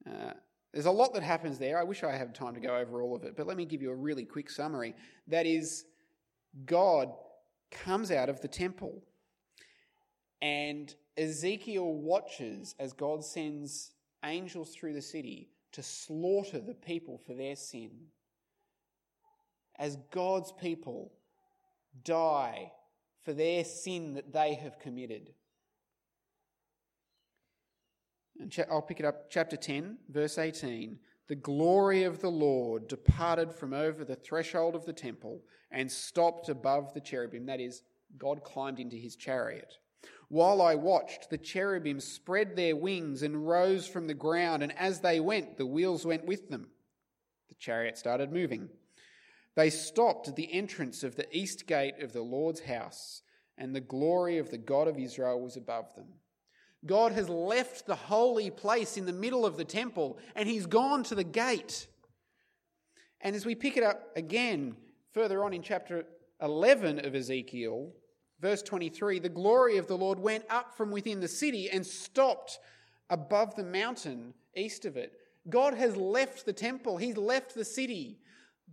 Uh, 0.07 0.33
there's 0.73 0.85
a 0.85 0.91
lot 0.91 1.13
that 1.13 1.23
happens 1.23 1.57
there. 1.57 1.79
I 1.79 1.83
wish 1.83 2.03
I 2.03 2.15
had 2.15 2.35
time 2.35 2.53
to 2.53 2.59
go 2.59 2.75
over 2.75 3.01
all 3.01 3.15
of 3.15 3.23
it, 3.23 3.35
but 3.35 3.47
let 3.47 3.57
me 3.57 3.65
give 3.65 3.81
you 3.81 3.91
a 3.91 3.95
really 3.95 4.25
quick 4.25 4.49
summary. 4.49 4.95
That 5.27 5.45
is, 5.45 5.85
God 6.65 7.11
comes 7.71 8.11
out 8.11 8.29
of 8.29 8.41
the 8.41 8.47
temple, 8.47 9.03
and 10.41 10.93
Ezekiel 11.17 11.93
watches 11.93 12.75
as 12.79 12.93
God 12.93 13.23
sends 13.23 13.91
angels 14.23 14.73
through 14.73 14.93
the 14.93 15.01
city 15.01 15.49
to 15.71 15.83
slaughter 15.83 16.59
the 16.59 16.73
people 16.73 17.17
for 17.17 17.33
their 17.33 17.55
sin. 17.55 17.91
As 19.77 19.97
God's 20.11 20.51
people 20.51 21.13
die 22.03 22.71
for 23.23 23.33
their 23.33 23.63
sin 23.63 24.13
that 24.15 24.33
they 24.33 24.55
have 24.55 24.79
committed. 24.79 25.33
And 28.39 28.53
I'll 28.71 28.81
pick 28.81 28.99
it 28.99 29.05
up, 29.05 29.29
chapter 29.29 29.57
10, 29.57 29.97
verse 30.09 30.37
18. 30.37 30.97
The 31.29 31.35
glory 31.35 32.03
of 32.03 32.21
the 32.21 32.31
Lord 32.31 32.87
departed 32.87 33.53
from 33.53 33.71
over 33.71 34.03
the 34.03 34.15
threshold 34.15 34.75
of 34.75 34.85
the 34.85 34.93
temple 34.93 35.43
and 35.69 35.91
stopped 35.91 36.49
above 36.49 36.93
the 36.93 36.99
cherubim. 36.99 37.45
That 37.45 37.61
is, 37.61 37.83
God 38.17 38.43
climbed 38.43 38.79
into 38.79 38.95
his 38.95 39.15
chariot. 39.15 39.75
While 40.29 40.59
I 40.59 40.73
watched, 40.73 41.29
the 41.29 41.37
cherubim 41.37 41.99
spread 41.99 42.55
their 42.55 42.75
wings 42.75 43.21
and 43.21 43.47
rose 43.47 43.87
from 43.87 44.07
the 44.07 44.15
ground, 44.15 44.63
and 44.63 44.75
as 44.75 45.01
they 45.01 45.19
went, 45.19 45.57
the 45.57 45.67
wheels 45.67 46.03
went 46.03 46.25
with 46.25 46.49
them. 46.49 46.71
The 47.47 47.55
chariot 47.55 47.97
started 47.97 48.31
moving. 48.31 48.69
They 49.55 49.69
stopped 49.69 50.27
at 50.27 50.35
the 50.35 50.51
entrance 50.51 51.03
of 51.03 51.15
the 51.15 51.27
east 51.35 51.67
gate 51.67 52.01
of 52.01 52.11
the 52.11 52.21
Lord's 52.21 52.61
house, 52.61 53.21
and 53.55 53.75
the 53.75 53.81
glory 53.81 54.39
of 54.39 54.49
the 54.49 54.57
God 54.57 54.87
of 54.87 54.97
Israel 54.97 55.39
was 55.39 55.57
above 55.57 55.93
them. 55.95 56.07
God 56.85 57.11
has 57.11 57.27
left 57.27 57.85
the 57.85 57.95
holy 57.95 58.49
place 58.49 58.97
in 58.97 59.05
the 59.05 59.13
middle 59.13 59.45
of 59.45 59.57
the 59.57 59.65
temple, 59.65 60.17
and 60.35 60.47
he's 60.47 60.65
gone 60.65 61.03
to 61.03 61.15
the 61.15 61.23
gate. 61.23 61.87
And 63.21 63.35
as 63.35 63.45
we 63.45 63.55
pick 63.55 63.75
it 63.75 63.83
up 63.83 64.15
again 64.15 64.77
further 65.13 65.43
on 65.43 65.53
in 65.53 65.61
chapter 65.61 66.05
11 66.41 67.05
of 67.05 67.15
Ezekiel, 67.15 67.91
Verse 68.41 68.61
23 68.61 69.19
The 69.19 69.29
glory 69.29 69.77
of 69.77 69.87
the 69.87 69.97
Lord 69.97 70.19
went 70.19 70.45
up 70.49 70.75
from 70.75 70.91
within 70.91 71.19
the 71.19 71.27
city 71.27 71.69
and 71.69 71.85
stopped 71.85 72.59
above 73.09 73.55
the 73.55 73.63
mountain 73.63 74.33
east 74.55 74.85
of 74.85 74.97
it. 74.97 75.13
God 75.49 75.73
has 75.73 75.95
left 75.95 76.45
the 76.45 76.53
temple, 76.53 76.97
He's 76.97 77.17
left 77.17 77.55
the 77.55 77.65
city. 77.65 78.19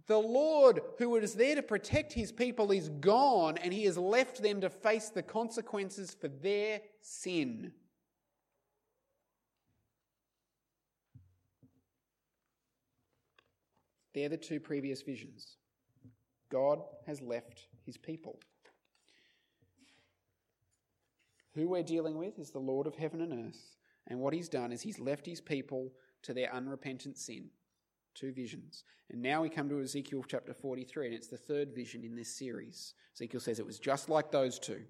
The 0.08 0.18
Lord, 0.18 0.80
who 0.98 1.10
was 1.10 1.34
there 1.34 1.54
to 1.54 1.62
protect 1.62 2.12
His 2.12 2.30
people, 2.30 2.70
is 2.70 2.90
gone 3.00 3.56
and 3.58 3.72
He 3.72 3.84
has 3.84 3.98
left 3.98 4.42
them 4.42 4.60
to 4.60 4.70
face 4.70 5.08
the 5.08 5.22
consequences 5.22 6.14
for 6.18 6.28
their 6.28 6.80
sin. 7.00 7.72
They're 14.16 14.30
the 14.30 14.38
two 14.38 14.58
previous 14.58 15.02
visions. 15.02 15.58
God 16.50 16.80
has 17.06 17.20
left 17.20 17.66
His 17.84 17.98
people. 17.98 18.40
Who 21.54 21.68
we're 21.68 21.82
dealing 21.82 22.16
with 22.16 22.38
is 22.38 22.50
the 22.50 22.58
Lord 22.58 22.86
of 22.86 22.96
heaven 22.96 23.20
and 23.20 23.46
earth. 23.46 23.76
And 24.06 24.18
what 24.18 24.32
he's 24.32 24.48
done 24.48 24.72
is 24.72 24.80
he's 24.80 24.98
left 24.98 25.26
his 25.26 25.40
people 25.42 25.92
to 26.22 26.32
their 26.32 26.52
unrepentant 26.54 27.18
sin. 27.18 27.50
Two 28.14 28.32
visions. 28.32 28.84
And 29.10 29.20
now 29.20 29.42
we 29.42 29.50
come 29.50 29.68
to 29.68 29.82
Ezekiel 29.82 30.24
chapter 30.26 30.54
43, 30.54 31.06
and 31.06 31.14
it's 31.14 31.28
the 31.28 31.36
third 31.36 31.74
vision 31.74 32.02
in 32.02 32.16
this 32.16 32.34
series. 32.34 32.94
Ezekiel 33.16 33.40
says 33.40 33.58
it 33.58 33.66
was 33.66 33.78
just 33.78 34.08
like 34.08 34.30
those 34.30 34.58
two. 34.58 34.82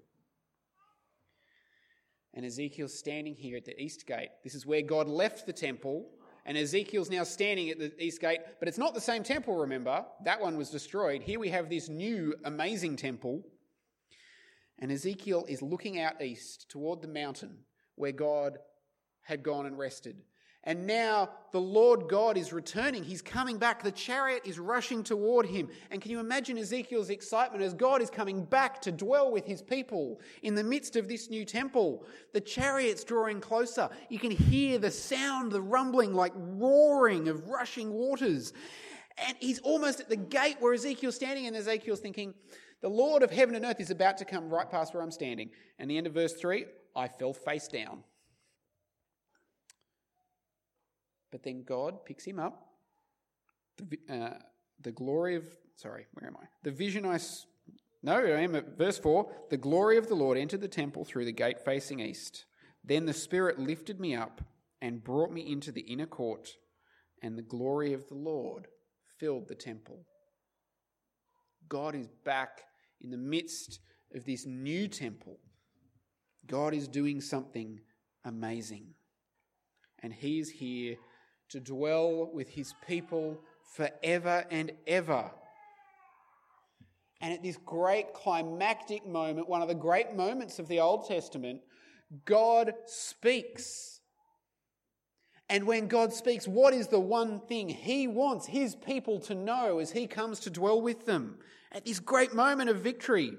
And 2.33 2.45
Ezekiel's 2.45 2.97
standing 2.97 3.35
here 3.35 3.57
at 3.57 3.65
the 3.65 3.81
east 3.81 4.05
gate. 4.07 4.29
This 4.43 4.55
is 4.55 4.65
where 4.65 4.81
God 4.81 5.09
left 5.09 5.45
the 5.45 5.53
temple, 5.53 6.11
and 6.47 6.57
Ezekiel's 6.57 7.11
now 7.11 7.23
standing 7.23 7.69
at 7.69 7.77
the 7.77 7.93
east 8.03 8.19
gate, 8.19 8.39
but 8.59 8.67
it's 8.67 8.79
not 8.79 8.95
the 8.95 9.01
same 9.01 9.21
temple, 9.21 9.55
remember? 9.55 10.03
That 10.23 10.41
one 10.41 10.57
was 10.57 10.71
destroyed. 10.71 11.21
Here 11.21 11.39
we 11.39 11.49
have 11.49 11.69
this 11.69 11.89
new, 11.89 12.33
amazing 12.43 12.95
temple 12.95 13.43
and 14.79 14.91
Ezekiel 14.91 15.45
is 15.47 15.61
looking 15.61 15.99
out 15.99 16.21
east 16.21 16.69
toward 16.69 17.01
the 17.01 17.07
mountain 17.07 17.57
where 17.95 18.11
God 18.11 18.59
had 19.21 19.43
gone 19.43 19.65
and 19.65 19.77
rested. 19.77 20.17
And 20.67 20.85
now 20.85 21.29
the 21.53 21.61
Lord 21.61 22.09
God 22.09 22.37
is 22.37 22.51
returning. 22.51 23.01
He's 23.01 23.21
coming 23.21 23.57
back. 23.57 23.81
The 23.81 23.91
chariot 23.91 24.41
is 24.43 24.59
rushing 24.59 25.01
toward 25.01 25.45
him. 25.45 25.69
And 25.91 26.01
can 26.01 26.11
you 26.11 26.19
imagine 26.19 26.57
Ezekiel's 26.57 27.09
excitement 27.09 27.63
as 27.63 27.73
God 27.73 28.01
is 28.01 28.09
coming 28.09 28.43
back 28.43 28.81
to 28.81 28.91
dwell 28.91 29.31
with 29.31 29.45
his 29.45 29.61
people 29.61 30.19
in 30.43 30.55
the 30.55 30.65
midst 30.65 30.97
of 30.97 31.07
this 31.07 31.29
new 31.29 31.45
temple? 31.45 32.05
The 32.33 32.41
chariot's 32.41 33.05
drawing 33.05 33.39
closer. 33.39 33.87
You 34.09 34.19
can 34.19 34.31
hear 34.31 34.77
the 34.77 34.91
sound, 34.91 35.53
the 35.53 35.61
rumbling, 35.61 36.13
like 36.13 36.33
roaring 36.35 37.29
of 37.29 37.47
rushing 37.47 37.93
waters. 37.93 38.51
And 39.25 39.37
he's 39.39 39.59
almost 39.59 40.01
at 40.01 40.09
the 40.09 40.17
gate 40.17 40.57
where 40.59 40.73
Ezekiel's 40.73 41.15
standing, 41.15 41.47
and 41.47 41.55
Ezekiel's 41.55 42.01
thinking, 42.01 42.33
the 42.81 42.89
Lord 42.89 43.23
of 43.23 43.31
heaven 43.31 43.55
and 43.55 43.63
earth 43.63 43.79
is 43.79 43.89
about 43.89 44.17
to 44.17 44.25
come 44.25 44.49
right 44.49 44.69
past 44.69 44.93
where 44.93 45.01
I'm 45.01 45.11
standing. 45.11 45.49
And 45.79 45.89
the 45.89 45.97
end 45.97 46.07
of 46.07 46.13
verse 46.13 46.33
3 46.33 46.65
I 46.93 47.07
fell 47.07 47.31
face 47.31 47.69
down. 47.69 48.03
But 51.31 51.43
then 51.43 51.63
God 51.63 52.05
picks 52.05 52.25
him 52.25 52.39
up. 52.39 52.63
The, 53.77 53.99
uh, 54.09 54.37
the 54.81 54.91
glory 54.91 55.35
of, 55.35 55.45
sorry, 55.75 56.07
where 56.13 56.27
am 56.27 56.37
I? 56.37 56.45
The 56.63 56.71
vision 56.71 57.05
I, 57.05 57.19
no, 58.01 58.15
I 58.15 58.41
am 58.41 58.55
at 58.55 58.77
verse 58.77 58.97
4. 58.97 59.29
The 59.49 59.57
glory 59.57 59.97
of 59.97 60.07
the 60.07 60.15
Lord 60.15 60.37
entered 60.37 60.61
the 60.61 60.67
temple 60.67 61.05
through 61.05 61.25
the 61.25 61.31
gate 61.31 61.59
facing 61.59 61.99
east. 61.99 62.45
Then 62.83 63.05
the 63.05 63.13
Spirit 63.13 63.59
lifted 63.59 63.99
me 63.99 64.15
up 64.15 64.41
and 64.81 65.03
brought 65.03 65.31
me 65.31 65.51
into 65.51 65.71
the 65.71 65.81
inner 65.81 66.05
court, 66.05 66.49
and 67.21 67.37
the 67.37 67.43
glory 67.43 67.93
of 67.93 68.07
the 68.07 68.15
Lord 68.15 68.67
filled 69.19 69.47
the 69.47 69.55
temple. 69.55 70.05
God 71.67 71.95
is 71.95 72.07
back 72.23 72.61
in 73.01 73.09
the 73.09 73.17
midst 73.17 73.79
of 74.15 74.25
this 74.25 74.45
new 74.45 74.87
temple. 74.87 75.39
God 76.45 76.73
is 76.73 76.87
doing 76.87 77.19
something 77.19 77.79
amazing. 78.23 78.93
And 80.01 80.13
He 80.13 80.39
is 80.39 80.49
here 80.49 80.95
to 81.49 81.59
dwell 81.59 82.29
with 82.33 82.49
His 82.49 82.73
people 82.87 83.39
forever 83.75 84.45
and 84.49 84.71
ever. 84.85 85.31
And 87.21 87.33
at 87.33 87.41
this 87.41 87.57
great 87.65 88.13
climactic 88.13 89.07
moment, 89.07 89.49
one 89.49 89.61
of 89.61 89.67
the 89.67 89.75
great 89.75 90.15
moments 90.15 90.59
of 90.59 90.67
the 90.67 90.79
Old 90.79 91.07
Testament, 91.07 91.61
God 92.25 92.73
speaks. 92.85 94.01
And 95.49 95.65
when 95.65 95.87
God 95.87 96.13
speaks, 96.13 96.47
what 96.47 96.73
is 96.73 96.87
the 96.87 96.99
one 96.99 97.39
thing 97.39 97.69
He 97.69 98.07
wants 98.07 98.45
His 98.45 98.75
people 98.75 99.19
to 99.21 99.35
know 99.35 99.79
as 99.79 99.91
He 99.91 100.05
comes 100.05 100.39
to 100.41 100.49
dwell 100.49 100.81
with 100.81 101.05
them 101.05 101.37
at 101.71 101.85
this 101.85 101.99
great 101.99 102.33
moment 102.33 102.69
of 102.69 102.81
victory? 102.81 103.37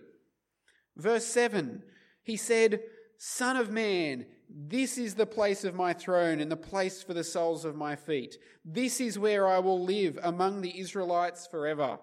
Verse 0.96 1.24
7 1.26 1.82
He 2.22 2.36
said, 2.36 2.80
Son 3.16 3.56
of 3.56 3.70
man, 3.70 4.26
this 4.48 4.96
is 4.98 5.14
the 5.14 5.26
place 5.26 5.64
of 5.64 5.74
my 5.74 5.92
throne 5.92 6.40
and 6.40 6.50
the 6.50 6.56
place 6.56 7.02
for 7.02 7.14
the 7.14 7.24
soles 7.24 7.64
of 7.64 7.76
my 7.76 7.96
feet. 7.96 8.38
This 8.64 9.00
is 9.00 9.18
where 9.18 9.46
I 9.46 9.58
will 9.58 9.82
live 9.82 10.18
among 10.22 10.60
the 10.60 10.78
Israelites 10.78 11.46
forever. 11.46 11.98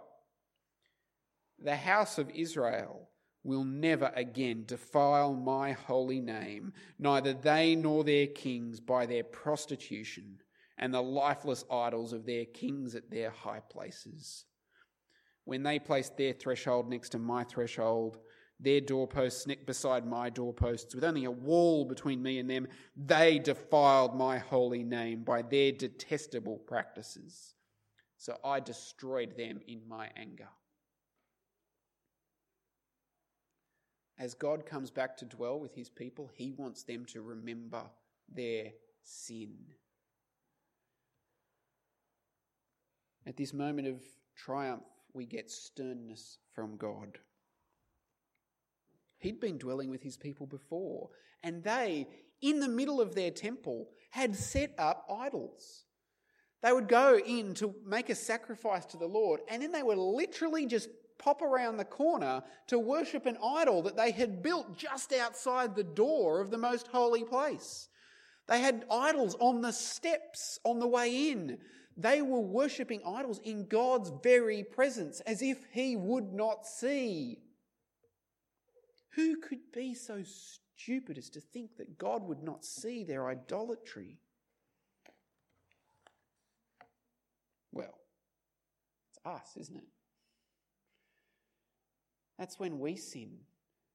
The 1.59 1.75
house 1.75 2.17
of 2.17 2.29
Israel 2.29 3.09
will 3.43 3.63
never 3.63 4.11
again 4.15 4.63
defile 4.65 5.33
my 5.33 5.71
holy 5.71 6.19
name, 6.19 6.73
neither 6.99 7.33
they 7.33 7.75
nor 7.75 8.03
their 8.03 8.27
kings 8.27 8.79
by 8.79 9.05
their 9.05 9.23
prostitution 9.23 10.39
and 10.77 10.93
the 10.93 11.01
lifeless 11.01 11.63
idols 11.71 12.11
of 12.11 12.25
their 12.25 12.45
kings 12.45 12.95
at 12.95 13.09
their 13.09 13.29
high 13.29 13.61
places. 13.71 14.45
When 15.45 15.63
they 15.63 15.79
placed 15.79 16.17
their 16.17 16.33
threshold 16.33 16.89
next 16.89 17.09
to 17.09 17.19
my 17.19 17.43
threshold, 17.43 18.17
their 18.65 18.81
doorposts 18.81 19.47
beside 19.65 20.05
my 20.05 20.29
doorposts, 20.29 20.93
with 20.93 21.05
only 21.05 21.23
a 21.23 21.31
wall 21.31 21.85
between 21.85 22.21
me 22.21 22.39
and 22.39 22.49
them, 22.49 22.67
they 22.97 23.39
defiled 23.39 24.17
my 24.17 24.37
holy 24.37 24.83
name 24.83 25.23
by 25.23 25.41
their 25.41 25.71
detestable 25.71 26.57
practices. 26.57 27.53
So 28.17 28.37
I 28.43 28.59
destroyed 28.59 29.37
them 29.37 29.61
in 29.67 29.87
my 29.87 30.09
anger. 30.17 30.49
as 34.17 34.33
God 34.33 34.65
comes 34.65 34.91
back 34.91 35.17
to 35.17 35.25
dwell 35.25 35.59
with 35.59 35.73
his 35.73 35.89
people, 35.89 36.29
he 36.33 36.51
wants 36.51 36.83
them 36.83 37.05
to 37.07 37.21
remember 37.21 37.83
their 38.33 38.71
sin. 39.03 39.55
At 43.27 43.37
this 43.37 43.53
moment 43.53 43.87
of 43.87 44.01
triumph, 44.35 44.83
we 45.13 45.25
get 45.25 45.49
sternness 45.49 46.37
from 46.53 46.77
God. 46.77 47.17
He'd 49.19 49.39
been 49.39 49.57
dwelling 49.57 49.89
with 49.89 50.03
his 50.03 50.17
people 50.17 50.45
before, 50.45 51.09
and 51.43 51.63
they, 51.63 52.07
in 52.41 52.59
the 52.59 52.67
middle 52.67 53.01
of 53.01 53.15
their 53.15 53.31
temple, 53.31 53.89
had 54.11 54.35
set 54.35 54.73
up 54.77 55.05
idols. 55.09 55.85
They 56.61 56.71
would 56.71 56.87
go 56.87 57.17
in 57.17 57.53
to 57.55 57.75
make 57.85 58.09
a 58.09 58.15
sacrifice 58.15 58.85
to 58.87 58.97
the 58.97 59.07
Lord, 59.07 59.41
and 59.49 59.61
then 59.61 59.71
they 59.71 59.83
were 59.83 59.95
literally 59.95 60.65
just 60.65 60.89
pop 61.17 61.41
around 61.41 61.77
the 61.77 61.85
corner 61.85 62.43
to 62.67 62.79
worship 62.79 63.25
an 63.25 63.37
idol 63.43 63.81
that 63.83 63.95
they 63.95 64.11
had 64.11 64.43
built 64.43 64.77
just 64.77 65.13
outside 65.13 65.75
the 65.75 65.83
door 65.83 66.41
of 66.41 66.51
the 66.51 66.57
most 66.57 66.87
holy 66.87 67.23
place. 67.23 67.89
They 68.47 68.59
had 68.59 68.85
idols 68.91 69.35
on 69.39 69.61
the 69.61 69.71
steps 69.71 70.59
on 70.63 70.79
the 70.79 70.87
way 70.87 71.31
in. 71.31 71.57
They 71.97 72.21
were 72.21 72.41
worshipping 72.41 73.01
idols 73.05 73.39
in 73.43 73.67
God's 73.67 74.11
very 74.21 74.63
presence 74.63 75.21
as 75.21 75.41
if 75.41 75.57
He 75.71 75.95
would 75.95 76.33
not 76.33 76.65
see. 76.65 77.39
Who 79.15 79.37
could 79.37 79.71
be 79.73 79.93
so 79.93 80.23
stupid 80.23 81.17
as 81.17 81.29
to 81.31 81.39
think 81.39 81.77
that 81.77 81.97
God 81.97 82.23
would 82.23 82.43
not 82.43 82.65
see 82.65 83.03
their 83.03 83.29
idolatry? 83.29 84.17
Well, 87.71 87.97
it's 89.09 89.19
us, 89.25 89.55
isn't 89.57 89.77
it? 89.77 89.87
That's 92.37 92.59
when 92.59 92.79
we 92.79 92.97
sin. 92.97 93.37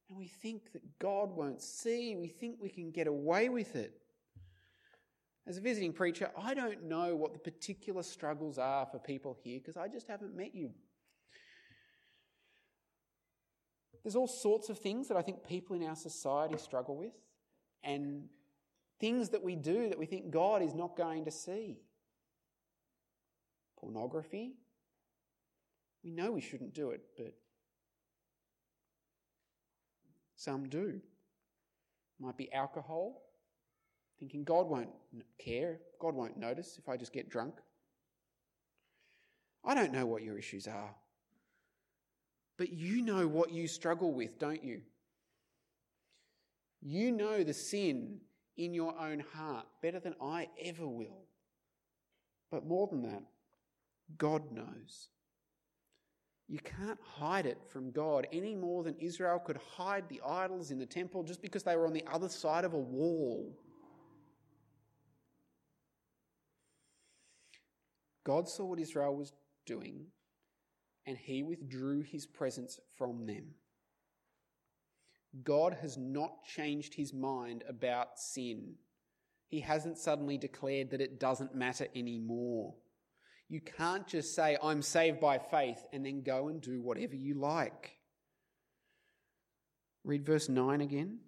And 0.09 0.19
we 0.19 0.27
think 0.27 0.73
that 0.73 0.99
God 0.99 1.31
won't 1.31 1.61
see. 1.61 2.17
We 2.17 2.29
think 2.29 2.57
we 2.59 2.71
can 2.71 2.91
get 2.91 3.07
away 3.07 3.51
with 3.51 3.77
it. 3.77 3.93
As 5.47 5.59
a 5.59 5.61
visiting 5.61 5.93
preacher, 5.93 6.31
I 6.37 6.55
don't 6.55 6.85
know 6.85 7.15
what 7.15 7.33
the 7.33 7.39
particular 7.39 8.03
struggles 8.03 8.59
are 8.59 8.87
for 8.87 8.99
people 8.99 9.37
here 9.43 9.59
because 9.59 9.77
I 9.77 9.89
just 9.89 10.09
haven't 10.09 10.35
met 10.35 10.55
you. 10.55 10.71
There's 14.03 14.17
all 14.17 14.27
sorts 14.27 14.69
of 14.69 14.79
things 14.79 15.09
that 15.09 15.17
I 15.17 15.23
think 15.23 15.47
people 15.47 15.77
in 15.77 15.85
our 15.85 15.97
society 15.97 16.57
struggle 16.57 16.97
with, 16.97 17.13
and 17.83 18.29
things 18.99 19.31
that 19.31 19.43
we 19.43 19.57
do 19.57 19.89
that 19.89 19.99
we 19.99 20.07
think 20.07 20.31
God 20.31 20.63
is 20.63 20.75
not 20.75 20.97
going 20.97 21.25
to 21.25 21.31
see. 21.31 21.79
Pornography. 23.79 24.55
We 26.03 26.11
know 26.11 26.33
we 26.33 26.41
shouldn't 26.41 26.75
do 26.75 26.91
it, 26.91 27.03
but 27.17 27.35
some 30.37 30.69
do. 30.69 31.01
Might 32.19 32.37
be 32.37 32.53
alcohol, 32.53 33.23
thinking 34.19 34.45
God 34.45 34.67
won't 34.67 34.91
care, 35.39 35.81
God 35.99 36.15
won't 36.15 36.39
notice 36.39 36.79
if 36.79 36.89
I 36.89 36.97
just 36.97 37.13
get 37.13 37.31
drunk. 37.31 37.55
I 39.65 39.75
don't 39.75 39.93
know 39.93 40.07
what 40.07 40.23
your 40.23 40.39
issues 40.39 40.67
are, 40.67 40.95
but 42.61 42.75
you 42.75 43.01
know 43.01 43.27
what 43.27 43.53
you 43.53 43.67
struggle 43.67 44.13
with, 44.13 44.39
don't 44.39 44.63
you? 44.63 44.83
You 46.83 47.11
know 47.11 47.43
the 47.43 47.55
sin 47.55 48.19
in 48.59 48.75
your 48.75 48.95
own 49.01 49.25
heart 49.33 49.65
better 49.81 49.99
than 49.99 50.15
I 50.21 50.47
ever 50.63 50.87
will. 50.87 51.25
But 52.51 52.67
more 52.67 52.87
than 52.87 53.01
that, 53.05 53.23
God 54.19 54.53
knows. 54.53 55.09
You 56.49 56.59
can't 56.59 56.99
hide 57.03 57.47
it 57.47 57.57
from 57.71 57.93
God 57.93 58.27
any 58.31 58.55
more 58.55 58.85
than 58.85 58.95
Israel 58.99 59.39
could 59.39 59.59
hide 59.79 60.07
the 60.11 60.21
idols 60.23 60.71
in 60.71 60.79
the 60.79 60.85
temple 60.85 61.23
just 61.23 61.41
because 61.41 61.63
they 61.63 61.77
were 61.77 61.87
on 61.87 61.95
the 61.95 62.05
other 62.13 62.29
side 62.29 62.67
of 62.67 62.75
a 62.75 62.79
wall. 62.79 63.57
God 68.23 68.51
saw 68.51 68.67
what 68.67 68.79
Israel 68.79 69.17
was 69.17 69.33
doing 69.65 70.09
and 71.07 71.17
he 71.17 71.43
withdrew 71.43 72.03
his 72.03 72.27
presence 72.27 72.79
from 72.97 73.27
them. 73.27 73.55
God 75.45 75.77
has 75.81 75.97
not 75.97 76.45
changed 76.45 76.95
his 76.95 77.15
mind 77.15 77.63
about 77.69 78.19
sin. 78.19 78.75
He 79.49 79.61
hasn't 79.61 79.99
suddenly 79.99 80.39
declared 80.39 80.91
that 80.91 81.01
it 81.01 81.21
doesn't 81.21 81.55
matter 81.55 81.87
anymore. 81.95 82.75
You 83.49 83.61
can't 83.61 84.07
just 84.07 84.35
say, 84.35 84.57
I'm 84.63 84.83
saved 84.83 85.21
by 85.21 85.39
faith, 85.39 85.85
and 85.93 86.05
then 86.05 86.23
go 86.23 86.49
and 86.49 86.61
do 86.61 86.81
whatever 86.81 87.17
you 87.17 87.35
like. 87.35 87.97
Read 90.05 90.25
verse 90.25 90.49
9 90.49 90.81
again. 90.81 91.19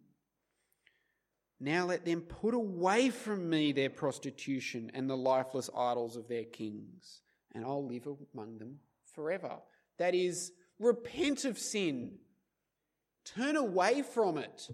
Now 1.60 1.86
let 1.86 2.04
them 2.04 2.22
put 2.22 2.54
away 2.54 3.10
from 3.10 3.48
me 3.48 3.72
their 3.72 3.90
prostitution 3.90 4.90
and 4.94 5.08
the 5.08 5.16
lifeless 5.16 5.70
idols 5.76 6.16
of 6.16 6.28
their 6.28 6.44
kings, 6.44 7.20
and 7.54 7.64
I'll 7.64 7.86
live 7.86 8.06
among 8.34 8.58
them 8.58 8.78
forever. 9.14 9.58
That 9.98 10.14
is, 10.14 10.52
repent 10.78 11.44
of 11.44 11.58
sin, 11.58 12.18
turn 13.24 13.56
away 13.56 14.02
from 14.02 14.38
it, 14.38 14.68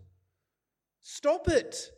stop 1.01 1.49
it. 1.49 1.91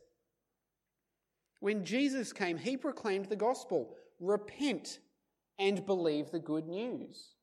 When 1.61 1.85
Jesus 1.85 2.33
came, 2.33 2.57
he 2.57 2.77
proclaimed 2.77 3.27
the 3.27 3.37
gospel 3.37 3.95
repent 4.19 4.99
and 5.59 5.85
believe 5.87 6.31
the 6.31 6.39
good 6.39 6.69
news. 6.69 7.35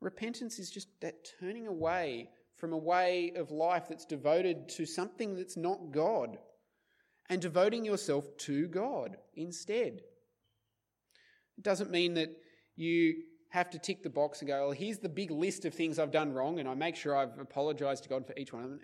Repentance 0.00 0.58
is 0.58 0.70
just 0.70 0.88
that 1.00 1.28
turning 1.40 1.66
away 1.66 2.28
from 2.56 2.72
a 2.72 2.78
way 2.78 3.32
of 3.36 3.50
life 3.50 3.86
that's 3.88 4.04
devoted 4.04 4.68
to 4.70 4.86
something 4.86 5.34
that's 5.34 5.56
not 5.56 5.90
God 5.90 6.38
and 7.28 7.40
devoting 7.40 7.84
yourself 7.84 8.36
to 8.38 8.68
God 8.68 9.16
instead. 9.34 10.02
It 11.58 11.64
doesn't 11.64 11.90
mean 11.90 12.14
that 12.14 12.30
you 12.76 13.22
have 13.50 13.70
to 13.70 13.78
tick 13.78 14.02
the 14.02 14.10
box 14.10 14.40
and 14.40 14.48
go, 14.48 14.66
well, 14.66 14.70
here's 14.72 14.98
the 14.98 15.08
big 15.08 15.30
list 15.30 15.64
of 15.64 15.74
things 15.74 15.98
I've 15.98 16.10
done 16.10 16.32
wrong, 16.32 16.58
and 16.58 16.68
I 16.68 16.74
make 16.74 16.96
sure 16.96 17.16
I've 17.16 17.38
apologized 17.38 18.02
to 18.04 18.08
God 18.08 18.26
for 18.26 18.34
each 18.36 18.52
one 18.52 18.64
of 18.64 18.70
them. 18.70 18.80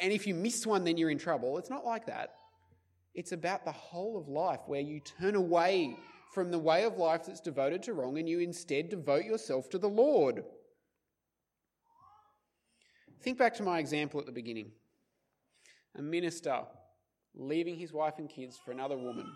And 0.00 0.12
if 0.12 0.26
you 0.26 0.34
miss 0.34 0.66
one, 0.66 0.84
then 0.84 0.96
you're 0.96 1.10
in 1.10 1.18
trouble. 1.18 1.58
It's 1.58 1.70
not 1.70 1.84
like 1.84 2.06
that. 2.06 2.34
It's 3.14 3.32
about 3.32 3.64
the 3.64 3.72
whole 3.72 4.16
of 4.16 4.28
life 4.28 4.60
where 4.66 4.80
you 4.80 5.00
turn 5.00 5.34
away 5.34 5.96
from 6.32 6.50
the 6.50 6.58
way 6.58 6.84
of 6.84 6.98
life 6.98 7.24
that's 7.26 7.40
devoted 7.40 7.82
to 7.84 7.94
wrong 7.94 8.18
and 8.18 8.28
you 8.28 8.38
instead 8.40 8.88
devote 8.88 9.24
yourself 9.24 9.68
to 9.70 9.78
the 9.78 9.88
Lord. 9.88 10.44
Think 13.22 13.38
back 13.38 13.54
to 13.54 13.62
my 13.62 13.78
example 13.78 14.20
at 14.20 14.26
the 14.26 14.32
beginning 14.32 14.72
a 15.96 16.02
minister 16.02 16.60
leaving 17.34 17.76
his 17.76 17.92
wife 17.92 18.14
and 18.18 18.28
kids 18.28 18.56
for 18.56 18.70
another 18.70 18.96
woman. 18.96 19.26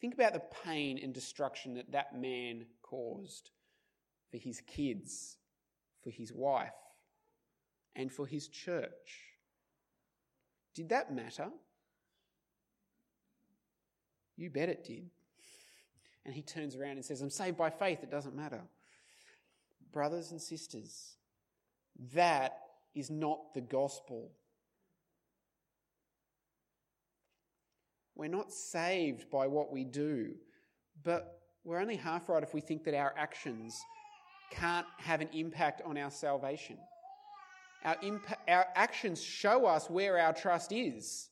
Think 0.00 0.14
about 0.14 0.32
the 0.32 0.42
pain 0.64 0.98
and 1.02 1.12
destruction 1.12 1.74
that 1.74 1.92
that 1.92 2.18
man 2.18 2.64
caused 2.82 3.50
for 4.30 4.38
his 4.38 4.60
kids, 4.62 5.36
for 6.02 6.10
his 6.10 6.32
wife, 6.32 6.70
and 7.94 8.10
for 8.10 8.26
his 8.26 8.48
church. 8.48 9.26
Did 10.74 10.88
that 10.90 11.14
matter? 11.14 11.48
You 14.36 14.48
bet 14.48 14.70
it 14.70 14.84
did. 14.84 15.10
And 16.24 16.34
he 16.34 16.42
turns 16.42 16.76
around 16.76 16.92
and 16.92 17.04
says, 17.04 17.20
I'm 17.20 17.30
saved 17.30 17.58
by 17.58 17.70
faith, 17.70 18.02
it 18.02 18.10
doesn't 18.10 18.34
matter. 18.34 18.62
Brothers 19.92 20.30
and 20.30 20.40
sisters, 20.40 21.16
that 22.14 22.58
is 22.94 23.10
not 23.10 23.52
the 23.54 23.60
gospel. 23.60 24.30
We're 28.20 28.28
not 28.28 28.52
saved 28.52 29.30
by 29.30 29.46
what 29.46 29.72
we 29.72 29.82
do, 29.82 30.34
but 31.04 31.40
we're 31.64 31.80
only 31.80 31.96
half 31.96 32.28
right 32.28 32.42
if 32.42 32.52
we 32.52 32.60
think 32.60 32.84
that 32.84 32.92
our 32.92 33.14
actions 33.16 33.80
can't 34.50 34.86
have 34.98 35.22
an 35.22 35.30
impact 35.32 35.80
on 35.86 35.96
our 35.96 36.10
salvation. 36.10 36.76
Our, 37.82 37.96
impa- 37.96 38.36
our 38.46 38.66
actions 38.74 39.22
show 39.22 39.64
us 39.64 39.88
where 39.88 40.18
our 40.18 40.34
trust 40.34 40.70
is. 40.70 41.30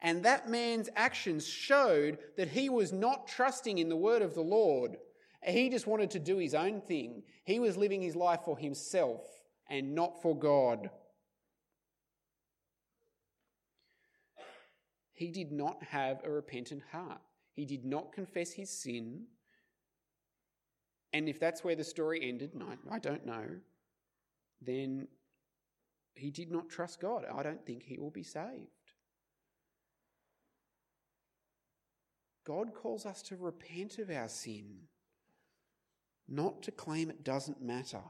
And 0.00 0.22
that 0.22 0.48
man's 0.48 0.88
actions 0.96 1.46
showed 1.46 2.16
that 2.38 2.48
he 2.48 2.70
was 2.70 2.90
not 2.90 3.28
trusting 3.28 3.76
in 3.76 3.90
the 3.90 3.96
word 3.96 4.22
of 4.22 4.34
the 4.34 4.40
Lord. 4.40 4.96
He 5.44 5.68
just 5.68 5.86
wanted 5.86 6.10
to 6.12 6.18
do 6.18 6.38
his 6.38 6.54
own 6.54 6.80
thing. 6.80 7.22
He 7.44 7.60
was 7.60 7.76
living 7.76 8.00
his 8.00 8.16
life 8.16 8.40
for 8.46 8.56
himself 8.56 9.20
and 9.68 9.94
not 9.94 10.22
for 10.22 10.34
God. 10.34 10.88
He 15.20 15.30
did 15.30 15.52
not 15.52 15.82
have 15.82 16.22
a 16.24 16.30
repentant 16.30 16.80
heart. 16.90 17.20
He 17.52 17.66
did 17.66 17.84
not 17.84 18.10
confess 18.10 18.52
his 18.52 18.70
sin. 18.70 19.24
And 21.12 21.28
if 21.28 21.38
that's 21.38 21.62
where 21.62 21.76
the 21.76 21.84
story 21.84 22.26
ended, 22.26 22.54
and 22.54 22.62
I, 22.62 22.94
I 22.94 22.98
don't 22.98 23.26
know, 23.26 23.44
then 24.62 25.08
he 26.14 26.30
did 26.30 26.50
not 26.50 26.70
trust 26.70 27.02
God. 27.02 27.26
I 27.30 27.42
don't 27.42 27.66
think 27.66 27.82
he 27.82 27.98
will 27.98 28.10
be 28.10 28.22
saved. 28.22 28.70
God 32.46 32.72
calls 32.72 33.04
us 33.04 33.20
to 33.24 33.36
repent 33.36 33.98
of 33.98 34.08
our 34.08 34.26
sin, 34.26 34.84
not 36.30 36.62
to 36.62 36.70
claim 36.70 37.10
it 37.10 37.24
doesn't 37.24 37.60
matter. 37.60 38.04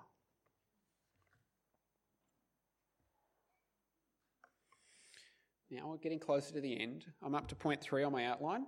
Now 5.70 5.88
we're 5.88 5.98
getting 5.98 6.18
closer 6.18 6.52
to 6.54 6.60
the 6.60 6.80
end. 6.80 7.06
I'm 7.22 7.34
up 7.34 7.48
to 7.48 7.54
point 7.54 7.80
three 7.80 8.02
on 8.02 8.12
my 8.12 8.26
outline 8.26 8.66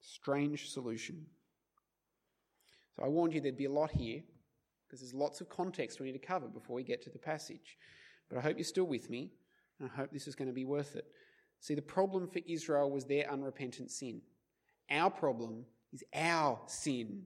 strange 0.00 0.70
solution. 0.70 1.26
So 2.96 3.04
I 3.04 3.08
warned 3.08 3.34
you 3.34 3.40
there'd 3.40 3.56
be 3.56 3.64
a 3.64 3.70
lot 3.70 3.90
here 3.90 4.22
because 4.86 5.00
there's 5.00 5.14
lots 5.14 5.40
of 5.40 5.48
context 5.48 6.00
we 6.00 6.06
need 6.06 6.20
to 6.20 6.26
cover 6.26 6.46
before 6.46 6.76
we 6.76 6.82
get 6.82 7.02
to 7.02 7.10
the 7.10 7.18
passage. 7.18 7.78
But 8.28 8.38
I 8.38 8.40
hope 8.42 8.56
you're 8.56 8.64
still 8.64 8.86
with 8.86 9.10
me, 9.10 9.30
and 9.78 9.90
I 9.90 9.96
hope 9.96 10.10
this 10.12 10.26
is 10.26 10.34
going 10.34 10.48
to 10.48 10.54
be 10.54 10.64
worth 10.64 10.96
it. 10.96 11.06
See, 11.60 11.74
the 11.74 11.82
problem 11.82 12.28
for 12.28 12.40
Israel 12.46 12.90
was 12.90 13.04
their 13.04 13.30
unrepentant 13.30 13.90
sin. 13.90 14.22
Our 14.90 15.10
problem 15.10 15.64
is 15.92 16.04
our 16.14 16.60
sin 16.66 17.24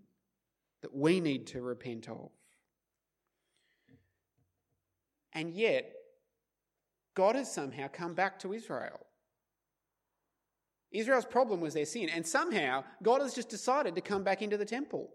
that 0.80 0.94
we 0.94 1.20
need 1.20 1.46
to 1.48 1.62
repent 1.62 2.08
of. 2.08 2.30
And 5.32 5.52
yet, 5.52 5.92
God 7.14 7.36
has 7.36 7.52
somehow 7.52 7.88
come 7.88 8.14
back 8.14 8.38
to 8.40 8.52
Israel. 8.52 9.06
Israel's 10.90 11.24
problem 11.24 11.60
was 11.60 11.74
their 11.74 11.86
sin, 11.86 12.08
and 12.08 12.26
somehow 12.26 12.84
God 13.02 13.22
has 13.22 13.34
just 13.34 13.48
decided 13.48 13.94
to 13.94 14.00
come 14.00 14.24
back 14.24 14.42
into 14.42 14.56
the 14.56 14.64
temple. 14.64 15.10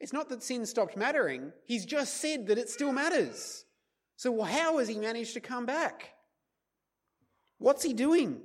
It's 0.00 0.12
not 0.12 0.28
that 0.28 0.42
sin 0.42 0.64
stopped 0.66 0.96
mattering, 0.96 1.52
He's 1.64 1.84
just 1.84 2.18
said 2.18 2.46
that 2.46 2.58
it 2.58 2.68
still 2.68 2.92
matters. 2.92 3.64
So, 4.16 4.42
how 4.42 4.78
has 4.78 4.88
He 4.88 4.98
managed 4.98 5.34
to 5.34 5.40
come 5.40 5.66
back? 5.66 6.14
What's 7.58 7.82
He 7.82 7.92
doing? 7.92 8.40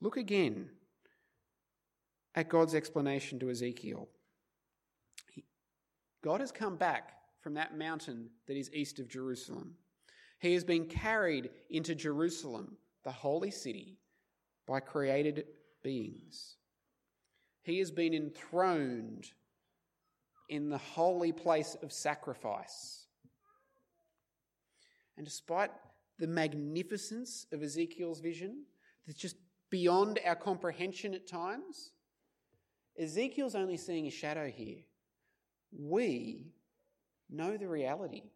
Look 0.00 0.16
again 0.16 0.70
at 2.34 2.48
God's 2.48 2.74
explanation 2.74 3.38
to 3.40 3.50
Ezekiel. 3.50 4.08
God 6.22 6.40
has 6.40 6.52
come 6.52 6.76
back 6.76 7.12
from 7.42 7.54
that 7.54 7.76
mountain 7.76 8.28
that 8.46 8.56
is 8.56 8.70
east 8.72 8.98
of 8.98 9.08
Jerusalem. 9.08 9.74
He 10.40 10.54
has 10.54 10.64
been 10.64 10.86
carried 10.86 11.50
into 11.68 11.94
Jerusalem, 11.94 12.76
the 13.04 13.12
holy 13.12 13.50
city, 13.50 13.98
by 14.66 14.80
created 14.80 15.44
beings. 15.82 16.56
He 17.62 17.78
has 17.78 17.90
been 17.90 18.14
enthroned 18.14 19.30
in 20.48 20.70
the 20.70 20.78
holy 20.78 21.30
place 21.30 21.76
of 21.82 21.92
sacrifice. 21.92 23.06
And 25.16 25.26
despite 25.26 25.70
the 26.18 26.26
magnificence 26.26 27.46
of 27.52 27.62
Ezekiel's 27.62 28.20
vision, 28.20 28.64
that's 29.06 29.20
just 29.20 29.36
beyond 29.68 30.18
our 30.24 30.34
comprehension 30.34 31.14
at 31.14 31.28
times, 31.28 31.92
Ezekiel's 32.98 33.54
only 33.54 33.76
seeing 33.76 34.06
a 34.06 34.10
shadow 34.10 34.48
here. 34.48 34.78
We 35.78 36.52
know 37.28 37.56
the 37.56 37.68
reality. 37.68 38.30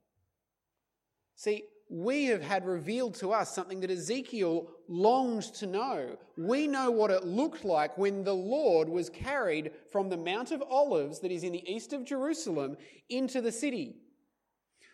See, 1.34 1.64
we 1.88 2.24
have 2.26 2.42
had 2.42 2.66
revealed 2.66 3.14
to 3.16 3.32
us 3.32 3.54
something 3.54 3.80
that 3.80 3.90
Ezekiel 3.90 4.70
longed 4.88 5.42
to 5.54 5.66
know. 5.66 6.16
We 6.36 6.66
know 6.66 6.90
what 6.90 7.10
it 7.10 7.24
looked 7.24 7.64
like 7.64 7.98
when 7.98 8.24
the 8.24 8.34
Lord 8.34 8.88
was 8.88 9.10
carried 9.10 9.70
from 9.92 10.08
the 10.08 10.16
Mount 10.16 10.50
of 10.50 10.62
Olives, 10.62 11.20
that 11.20 11.30
is 11.30 11.44
in 11.44 11.52
the 11.52 11.70
east 11.70 11.92
of 11.92 12.04
Jerusalem, 12.04 12.76
into 13.10 13.40
the 13.40 13.52
city. 13.52 13.96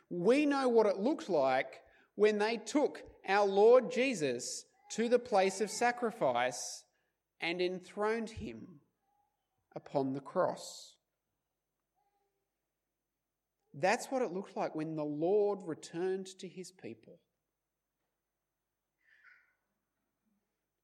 We 0.08 0.46
know 0.46 0.68
what 0.68 0.86
it 0.86 0.98
looked 0.98 1.28
like 1.28 1.80
when 2.16 2.38
they 2.38 2.56
took 2.56 3.02
our 3.28 3.46
Lord 3.46 3.92
Jesus 3.92 4.64
to 4.92 5.08
the 5.08 5.18
place 5.18 5.60
of 5.60 5.70
sacrifice 5.70 6.84
and 7.40 7.60
enthroned 7.62 8.30
him 8.30 8.66
upon 9.76 10.12
the 10.12 10.20
cross. 10.20 10.96
That's 13.74 14.06
what 14.06 14.22
it 14.22 14.32
looked 14.32 14.56
like 14.56 14.74
when 14.74 14.96
the 14.96 15.04
Lord 15.04 15.60
returned 15.64 16.26
to 16.38 16.48
his 16.48 16.72
people. 16.72 17.18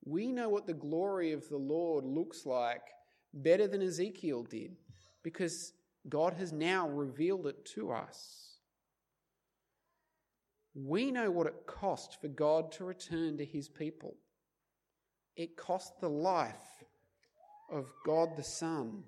We 0.04 0.30
know 0.30 0.48
what 0.48 0.66
the 0.66 0.74
glory 0.74 1.32
of 1.32 1.48
the 1.48 1.56
Lord 1.56 2.04
looks 2.04 2.46
like 2.46 2.82
better 3.34 3.66
than 3.66 3.82
Ezekiel 3.82 4.44
did 4.44 4.76
because 5.24 5.72
God 6.08 6.34
has 6.34 6.52
now 6.52 6.88
revealed 6.88 7.48
it 7.48 7.64
to 7.74 7.90
us. 7.90 8.58
We 10.74 11.10
know 11.10 11.30
what 11.30 11.48
it 11.48 11.66
cost 11.66 12.20
for 12.20 12.28
God 12.28 12.70
to 12.72 12.84
return 12.84 13.38
to 13.38 13.44
his 13.44 13.68
people. 13.68 14.16
It 15.36 15.56
cost 15.56 16.00
the 16.00 16.08
life 16.08 16.84
of 17.70 17.90
God 18.04 18.36
the 18.36 18.44
Son. 18.44 19.02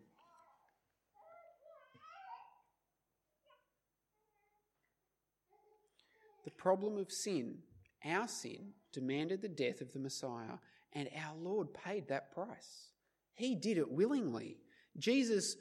The 6.48 6.54
problem 6.54 6.96
of 6.96 7.12
sin, 7.12 7.58
our 8.06 8.26
sin, 8.26 8.72
demanded 8.94 9.42
the 9.42 9.50
death 9.50 9.82
of 9.82 9.92
the 9.92 9.98
Messiah, 9.98 10.56
and 10.94 11.10
our 11.14 11.36
Lord 11.36 11.74
paid 11.74 12.08
that 12.08 12.32
price. 12.32 12.92
He 13.34 13.54
did 13.54 13.76
it 13.76 13.90
willingly. 13.90 14.56
Jesus 14.96 15.56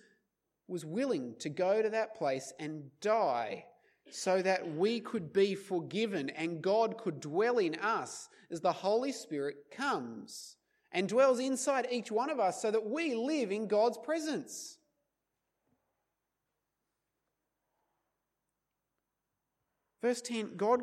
was 0.69 0.86
willing 0.86 1.36
to 1.39 1.50
go 1.50 1.82
to 1.82 1.89
that 1.89 2.15
place 2.15 2.54
and 2.58 2.89
die 3.02 3.65
so 4.10 4.41
that 4.41 4.76
we 4.76 5.02
could 5.02 5.34
be 5.34 5.56
forgiven 5.56 6.30
and 6.30 6.62
God 6.62 6.97
could 6.97 7.19
dwell 7.19 7.58
in 7.58 7.76
us 7.76 8.30
as 8.50 8.62
the 8.62 8.71
Holy 8.71 9.12
Spirit 9.12 9.69
comes 9.69 10.56
and 10.93 11.10
dwells 11.10 11.39
inside 11.41 11.89
each 11.91 12.13
one 12.13 12.30
of 12.30 12.39
us 12.39 12.62
so 12.62 12.71
that 12.71 12.89
we 12.89 13.13
live 13.13 13.52
in 13.52 13.67
God's 13.67 13.97
presence. 13.97 14.78
Verse 20.01 20.21
10 20.21 20.55
God 20.57 20.81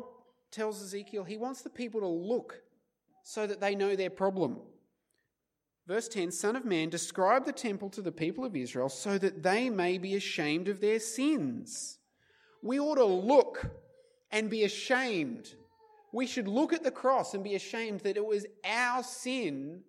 tells 0.51 0.81
Ezekiel 0.81 1.23
he 1.23 1.37
wants 1.37 1.61
the 1.61 1.69
people 1.69 2.01
to 2.01 2.07
look 2.07 2.61
so 3.23 3.47
that 3.47 3.59
they 3.59 3.75
know 3.75 3.95
their 3.95 4.09
problem. 4.09 4.59
Verse 5.87 6.07
10 6.07 6.31
Son 6.31 6.55
of 6.55 6.65
man, 6.65 6.89
describe 6.89 7.45
the 7.45 7.51
temple 7.51 7.89
to 7.89 8.01
the 8.01 8.11
people 8.11 8.45
of 8.45 8.55
Israel 8.55 8.89
so 8.89 9.17
that 9.17 9.43
they 9.43 9.69
may 9.69 9.97
be 9.97 10.15
ashamed 10.15 10.67
of 10.67 10.81
their 10.81 10.99
sins. 10.99 11.99
We 12.61 12.79
ought 12.79 12.95
to 12.95 13.05
look 13.05 13.65
and 14.31 14.49
be 14.49 14.63
ashamed. 14.63 15.53
We 16.11 16.25
should 16.25 16.47
look 16.47 16.73
at 16.73 16.83
the 16.83 16.91
cross 16.91 17.33
and 17.33 17.43
be 17.43 17.55
ashamed 17.55 18.01
that 18.01 18.17
it 18.17 18.25
was 18.25 18.45
our 18.63 19.03
sin 19.03 19.83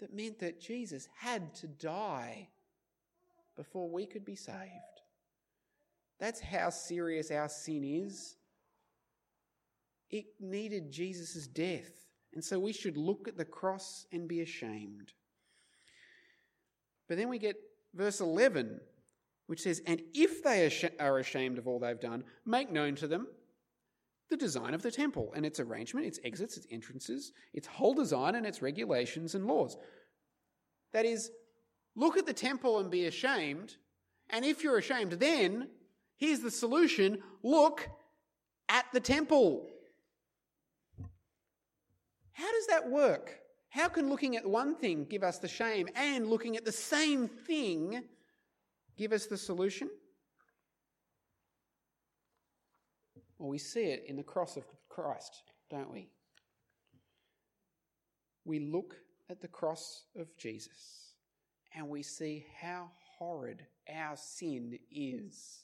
that 0.00 0.14
meant 0.14 0.38
that 0.40 0.60
Jesus 0.60 1.08
had 1.18 1.54
to 1.56 1.66
die 1.66 2.48
before 3.56 3.90
we 3.90 4.06
could 4.06 4.24
be 4.24 4.36
saved. 4.36 4.93
That's 6.24 6.40
how 6.40 6.70
serious 6.70 7.30
our 7.30 7.50
sin 7.50 7.84
is. 7.84 8.36
It 10.08 10.24
needed 10.40 10.90
Jesus' 10.90 11.46
death. 11.46 11.90
And 12.32 12.42
so 12.42 12.58
we 12.58 12.72
should 12.72 12.96
look 12.96 13.28
at 13.28 13.36
the 13.36 13.44
cross 13.44 14.06
and 14.10 14.26
be 14.26 14.40
ashamed. 14.40 15.12
But 17.10 17.18
then 17.18 17.28
we 17.28 17.38
get 17.38 17.56
verse 17.92 18.22
11, 18.22 18.80
which 19.48 19.60
says, 19.60 19.82
And 19.86 20.00
if 20.14 20.42
they 20.42 20.72
are 20.98 21.18
ashamed 21.18 21.58
of 21.58 21.68
all 21.68 21.78
they've 21.78 22.00
done, 22.00 22.24
make 22.46 22.72
known 22.72 22.94
to 22.94 23.06
them 23.06 23.26
the 24.30 24.38
design 24.38 24.72
of 24.72 24.80
the 24.80 24.90
temple 24.90 25.30
and 25.36 25.44
its 25.44 25.60
arrangement, 25.60 26.06
its 26.06 26.20
exits, 26.24 26.56
its 26.56 26.66
entrances, 26.70 27.32
its 27.52 27.66
whole 27.66 27.92
design 27.92 28.34
and 28.34 28.46
its 28.46 28.62
regulations 28.62 29.34
and 29.34 29.46
laws. 29.46 29.76
That 30.94 31.04
is, 31.04 31.30
look 31.94 32.16
at 32.16 32.24
the 32.24 32.32
temple 32.32 32.78
and 32.78 32.90
be 32.90 33.04
ashamed. 33.04 33.76
And 34.30 34.42
if 34.42 34.64
you're 34.64 34.78
ashamed, 34.78 35.12
then 35.12 35.68
here's 36.16 36.40
the 36.40 36.50
solution 36.50 37.18
look 37.42 37.88
at 38.68 38.86
the 38.92 39.00
temple. 39.00 39.68
How 42.32 42.50
does 42.50 42.66
that 42.68 42.88
work? 42.88 43.38
How 43.68 43.88
can 43.88 44.08
looking 44.08 44.36
at 44.36 44.46
one 44.46 44.76
thing 44.76 45.04
give 45.04 45.22
us 45.22 45.38
the 45.38 45.48
shame 45.48 45.88
and 45.94 46.28
looking 46.28 46.56
at 46.56 46.64
the 46.64 46.72
same 46.72 47.28
thing 47.28 48.04
give 48.96 49.12
us 49.12 49.26
the 49.26 49.36
solution? 49.36 49.90
Well, 53.38 53.48
we 53.48 53.58
see 53.58 53.86
it 53.86 54.04
in 54.06 54.16
the 54.16 54.22
cross 54.22 54.56
of 54.56 54.64
Christ, 54.88 55.42
don't 55.70 55.90
we? 55.92 56.08
We 58.44 58.60
look 58.60 58.94
at 59.28 59.40
the 59.40 59.48
cross 59.48 60.04
of 60.16 60.36
Jesus 60.36 61.14
and 61.74 61.88
we 61.88 62.02
see 62.02 62.46
how 62.60 62.90
horrid 63.18 63.66
our 63.92 64.16
sin 64.16 64.78
is 64.90 65.63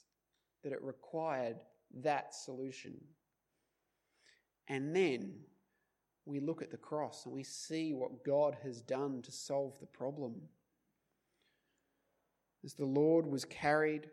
that 0.63 0.73
it 0.73 0.81
required 0.83 1.57
that 2.01 2.33
solution. 2.33 2.99
And 4.67 4.95
then 4.95 5.33
we 6.25 6.39
look 6.39 6.61
at 6.61 6.71
the 6.71 6.77
cross 6.77 7.25
and 7.25 7.33
we 7.33 7.43
see 7.43 7.93
what 7.93 8.23
God 8.23 8.57
has 8.63 8.81
done 8.81 9.21
to 9.23 9.31
solve 9.31 9.79
the 9.79 9.87
problem. 9.87 10.35
As 12.63 12.73
the 12.73 12.85
Lord 12.85 13.25
was 13.25 13.43
carried 13.45 14.09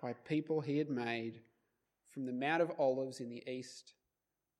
by 0.00 0.12
people 0.12 0.60
he 0.60 0.78
had 0.78 0.90
made 0.90 1.40
from 2.10 2.26
the 2.26 2.32
Mount 2.32 2.62
of 2.62 2.72
Olives 2.78 3.20
in 3.20 3.30
the 3.30 3.42
east 3.50 3.94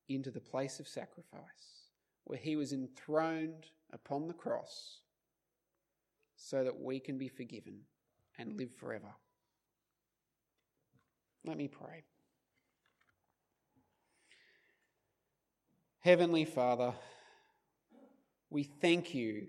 into 0.09 0.31
the 0.31 0.41
place 0.41 0.81
of 0.81 0.89
sacrifice, 0.89 1.91
where 2.25 2.39
he 2.39 2.57
was 2.57 2.73
enthroned 2.73 3.67
upon 3.93 4.27
the 4.27 4.35
cross 4.35 5.01
so 6.37 6.65
that 6.65 6.81
we 6.81 6.99
can 6.99 7.19
be 7.19 7.29
forgiven 7.29 7.81
and 8.39 8.57
live 8.57 8.73
forever. 8.73 9.15
Let 11.49 11.57
me 11.57 11.67
pray. 11.67 12.03
Heavenly 16.01 16.45
Father, 16.45 16.93
we 18.51 18.65
thank 18.65 19.15
you 19.15 19.47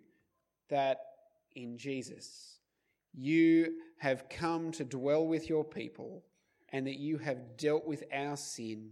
that 0.70 1.02
in 1.58 1.78
Jesus 1.78 2.60
you 3.14 3.74
have 3.98 4.30
come 4.30 4.72
to 4.72 4.86
dwell 4.86 5.28
with 5.28 5.50
your 5.50 5.66
people 5.66 6.24
and 6.70 6.88
that 6.88 7.00
you 7.00 7.18
have 7.18 7.58
dealt 7.58 7.86
with 7.86 8.06
our 8.14 8.38
sin. 8.38 8.92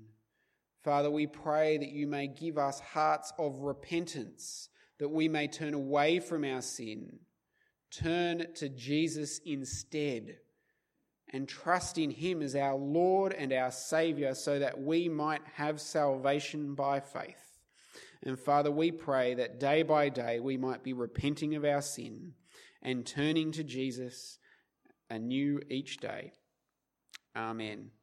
Father, 0.84 1.10
we 1.10 1.28
pray 1.28 1.78
that 1.78 1.92
you 1.92 2.08
may 2.08 2.28
give 2.28 2.58
us 2.58 2.82
hearts 2.82 3.32
of 3.40 3.60
repentance, 3.60 4.68
that 5.00 5.08
we 5.08 5.30
may 5.30 5.48
turn 5.48 5.74
away 5.74 6.20
from 6.20 6.44
our 6.44 6.62
sin, 6.62 7.20
turn 7.90 8.48
to 8.56 8.68
Jesus 8.68 9.40
instead, 9.46 10.40
and 11.34 11.48
trust 11.48 11.98
in 11.98 12.10
him 12.10 12.42
as 12.42 12.56
our 12.56 12.76
Lord 12.76 13.34
and 13.34 13.52
our 13.52 13.72
Saviour 13.72 14.34
so 14.34 14.60
that 14.60 14.80
we 14.80 15.10
might 15.10 15.42
have 15.56 15.82
salvation 15.82 16.74
by 16.74 17.00
faith. 17.00 17.60
And 18.24 18.40
Father, 18.40 18.72
we 18.72 18.92
pray 18.92 19.36
that 19.36 19.60
day 19.60 19.84
by 19.84 20.10
day 20.10 20.40
we 20.40 20.58
might 20.58 20.84
be 20.84 20.94
repenting 20.94 21.56
of 21.56 21.66
our 21.66 21.82
sin 21.82 22.34
and 22.82 23.06
turning 23.06 23.52
to 23.54 23.64
Jesus 23.64 24.40
anew 25.10 25.60
each 25.70 25.98
day. 25.98 26.34
Amen. 27.36 27.92